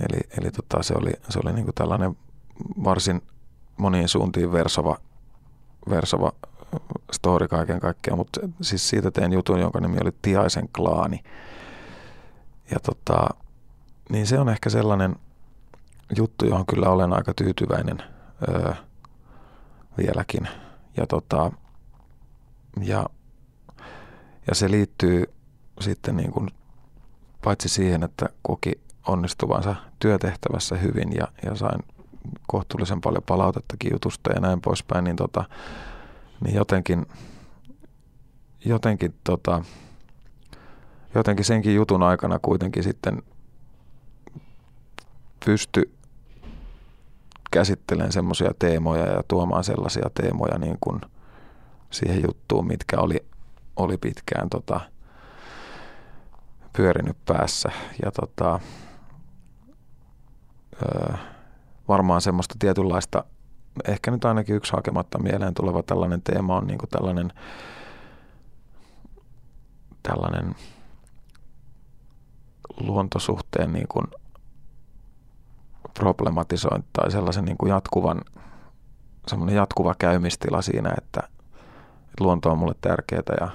[0.00, 2.16] Eli, eli tota, se oli, se oli niin tällainen
[2.84, 3.22] varsin
[3.76, 4.98] moniin suuntiin versova,
[5.90, 6.32] versova
[7.12, 11.22] story kaiken kaikkiaan, mutta siis siitä tein jutun, jonka nimi oli Tiaisen klaani.
[12.70, 13.28] Ja tota,
[14.08, 15.16] niin se on ehkä sellainen
[16.16, 18.13] juttu, johon kyllä olen aika tyytyväinen
[18.48, 18.72] öö,
[19.98, 20.48] vieläkin.
[20.96, 21.52] Ja, tota,
[22.82, 23.06] ja,
[24.46, 25.24] ja se liittyy
[25.80, 26.50] sitten niin kuin,
[27.44, 28.72] paitsi siihen, että koki
[29.06, 31.80] onnistuvansa työtehtävässä hyvin ja, ja sain
[32.46, 35.44] kohtuullisen paljon palautettakin jutusta ja näin poispäin, niin, tota,
[36.40, 37.06] niin jotenkin,
[38.64, 39.64] jotenkin, tota,
[41.14, 43.22] jotenkin senkin jutun aikana kuitenkin sitten
[45.44, 45.94] pysty
[47.54, 51.00] käsittelemään semmoisia teemoja ja tuomaan sellaisia teemoja niin kuin
[51.90, 53.26] siihen juttuun, mitkä oli,
[53.76, 54.80] oli pitkään tota,
[56.76, 57.70] pyörinyt päässä.
[58.04, 58.60] Ja tota,
[60.82, 61.14] öö,
[61.88, 63.24] varmaan semmoista tietynlaista,
[63.88, 67.32] ehkä nyt ainakin yksi hakematta mieleen tuleva tällainen teema on niin kuin tällainen,
[70.02, 70.54] tällainen
[72.80, 74.06] luontosuhteen niin kuin
[75.94, 78.20] problematisointi tai sellaisen niin kuin jatkuvan,
[79.26, 81.28] semmoinen jatkuva käymistila siinä, että
[82.20, 83.48] luonto on mulle tärkeää ja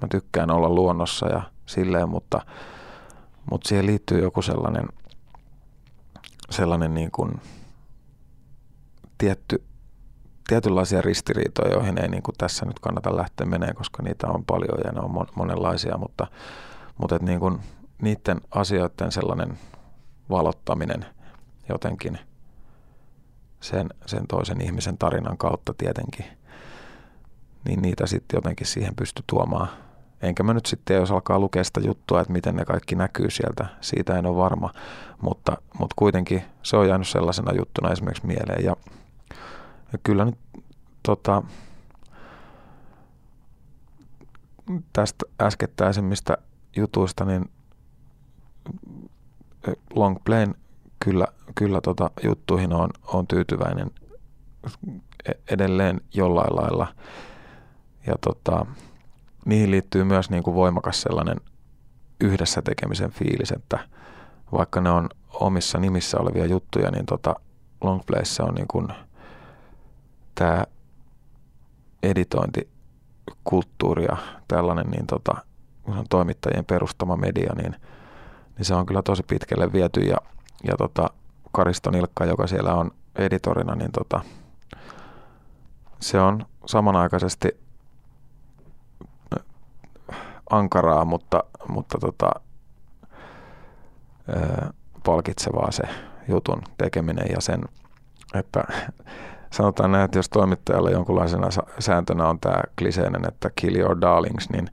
[0.00, 2.40] mä tykkään olla luonnossa ja silleen, mutta,
[3.50, 4.88] mutta siihen liittyy joku sellainen,
[6.50, 7.40] sellainen niin kuin
[9.18, 9.64] tietty,
[10.48, 14.78] tietynlaisia ristiriitoja, joihin ei niin kuin tässä nyt kannata lähteä menemään, koska niitä on paljon
[14.84, 16.26] ja ne on monenlaisia, mutta,
[16.98, 17.60] mutta et niin kuin
[18.02, 19.58] niiden asioiden sellainen
[20.30, 21.06] valottaminen
[21.68, 22.18] jotenkin
[23.60, 26.24] sen, sen toisen ihmisen tarinan kautta tietenkin,
[27.64, 29.68] niin niitä sitten jotenkin siihen pysty tuomaan.
[30.22, 33.66] Enkä mä nyt sitten, jos alkaa lukea sitä juttua, että miten ne kaikki näkyy sieltä,
[33.80, 34.70] siitä en ole varma,
[35.22, 38.64] mutta, mutta kuitenkin se on jäänyt sellaisena juttuna esimerkiksi mieleen.
[38.64, 38.76] Ja,
[39.92, 40.38] ja kyllä nyt
[41.02, 41.42] tota,
[44.92, 46.38] tästä äskettäisimmistä
[46.76, 47.50] jutuista, niin
[49.94, 50.54] Long Plain
[51.04, 53.90] kyllä, kyllä tota juttuihin on, on tyytyväinen
[55.28, 56.86] e, edelleen jollain lailla.
[58.06, 58.66] Ja tota,
[59.44, 61.40] niihin liittyy myös niin kuin voimakas sellainen
[62.20, 63.78] yhdessä tekemisen fiilis, että
[64.52, 67.34] vaikka ne on omissa nimissä olevia juttuja, niin tota
[67.80, 68.88] Longplayssä on niin kuin
[70.34, 70.64] tämä
[72.02, 74.16] editointikulttuuri ja
[74.48, 75.34] tällainen niin tota,
[76.10, 77.76] toimittajien perustama media, niin,
[78.56, 80.16] niin se on kyllä tosi pitkälle viety ja
[80.68, 81.10] ja tota,
[81.52, 84.20] Karisto Nilkka, joka siellä on editorina, niin tota,
[86.00, 87.64] se on samanaikaisesti
[90.50, 92.30] ankaraa, mutta, mutta tota,
[94.28, 94.70] ää,
[95.04, 95.82] palkitsevaa se
[96.28, 97.60] jutun tekeminen ja sen,
[98.34, 98.64] että
[99.56, 101.48] sanotaan näin, että jos toimittajalla jonkunlaisena
[101.78, 104.70] sääntönä on tämä kliseinen, että kill your darlings, niin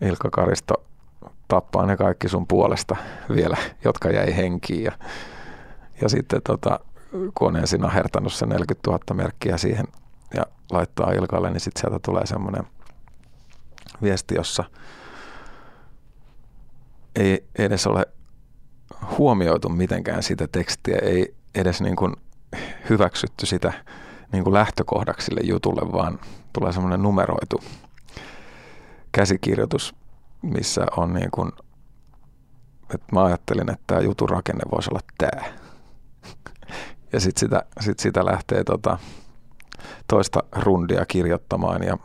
[0.00, 0.87] Ilkka Karisto
[1.48, 2.96] tappaa ne kaikki sun puolesta
[3.34, 4.84] vielä, jotka jäi henkiin.
[4.84, 4.92] Ja,
[6.00, 6.80] ja sitten tota,
[7.10, 9.86] kun on ensin ahertanut se 40 000 merkkiä siihen
[10.34, 12.64] ja laittaa Ilkalle, niin sitten sieltä tulee semmoinen
[14.02, 14.64] viesti, jossa
[17.16, 18.06] ei edes ole
[19.18, 22.16] huomioitu mitenkään sitä tekstiä, ei edes niin kuin
[22.90, 23.72] hyväksytty sitä
[24.32, 26.18] niin kuin lähtökohdaksi sille jutulle, vaan
[26.52, 27.60] tulee semmoinen numeroitu
[29.12, 29.94] käsikirjoitus
[30.42, 31.52] missä on niin kuin,
[32.94, 35.42] että mä ajattelin, että tämä jutun rakenne voisi olla tämä.
[37.12, 38.98] Ja sitten sitä, sit sitä lähtee tota,
[40.08, 41.98] toista rundia kirjoittamaan ja,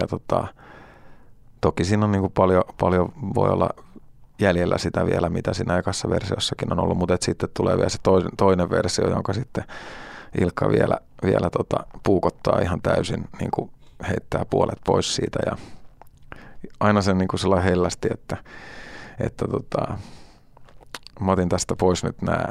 [0.00, 0.46] ja tota,
[1.60, 3.70] toki siinä on niin kuin paljon, paljon voi olla
[4.38, 8.30] jäljellä sitä vielä, mitä siinä ekassa versiossakin on ollut, mutta sitten tulee vielä se toinen,
[8.36, 9.64] toinen versio, jonka sitten
[10.40, 13.70] Ilkka vielä, vielä tota, puukottaa ihan täysin, niin kuin
[14.08, 15.56] heittää puolet pois siitä ja
[16.80, 18.36] aina sen niin kuin sellainen hellästi, että,
[19.20, 19.98] että tota,
[21.20, 22.44] mä otin tästä pois nyt nämä,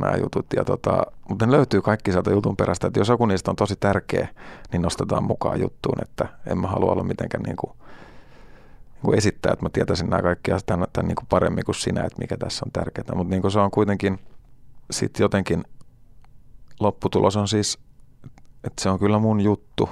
[0.00, 0.46] nämä jutut.
[0.56, 3.76] Ja tota, mutta ne löytyy kaikki sieltä jutun perästä, että jos joku niistä on tosi
[3.76, 4.28] tärkeä,
[4.72, 7.72] niin nostetaan mukaan juttuun, että en mä halua olla mitenkään niin kuin,
[8.92, 11.74] niin kuin esittää, että mä tietäisin nämä kaikki asiat tämän, tämän niin kuin paremmin kuin
[11.74, 13.14] sinä, että mikä tässä on tärkeää.
[13.14, 14.18] Mutta niin kuin se on kuitenkin
[14.90, 15.64] sitten jotenkin,
[16.80, 17.78] lopputulos on siis,
[18.64, 19.88] että se on kyllä mun juttu,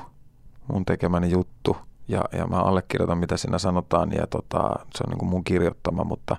[0.72, 1.76] mun tekemäni juttu–
[2.08, 4.58] ja, ja mä allekirjoitan, mitä siinä sanotaan, ja tota,
[4.94, 6.36] se on niin kuin mun kirjoittama, mutta,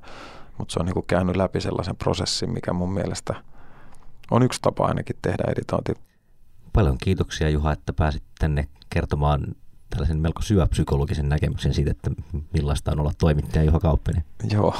[0.57, 3.35] mutta se on niin kuin käynyt läpi sellaisen prosessin, mikä mun mielestä
[4.31, 5.93] on yksi tapa ainakin tehdä editointi.
[6.73, 9.55] Paljon kiitoksia Juha, että pääsit tänne kertomaan
[9.89, 12.11] tällaisen melko syöpsykologisen näkemyksen siitä, että
[12.53, 14.23] millaista on olla toimittaja Juha Kauppinen.
[14.51, 14.75] Joo,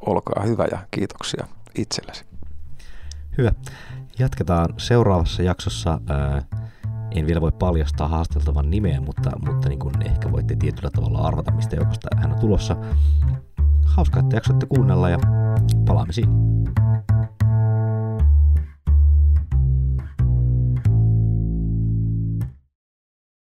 [0.00, 2.24] olkaa hyvä ja kiitoksia itsellesi.
[3.38, 3.52] Hyvä.
[4.18, 6.00] Jatketaan seuraavassa jaksossa.
[6.08, 6.42] Ää,
[7.10, 11.50] en vielä voi paljastaa haasteltavan nimeä, mutta, mutta niin kuin ehkä voitte tietyllä tavalla arvata,
[11.50, 12.76] mistä joukosta hän on tulossa.
[13.84, 15.18] Hauskaa, että jaksoitte kuunnella ja
[15.86, 16.32] palaamme siinä.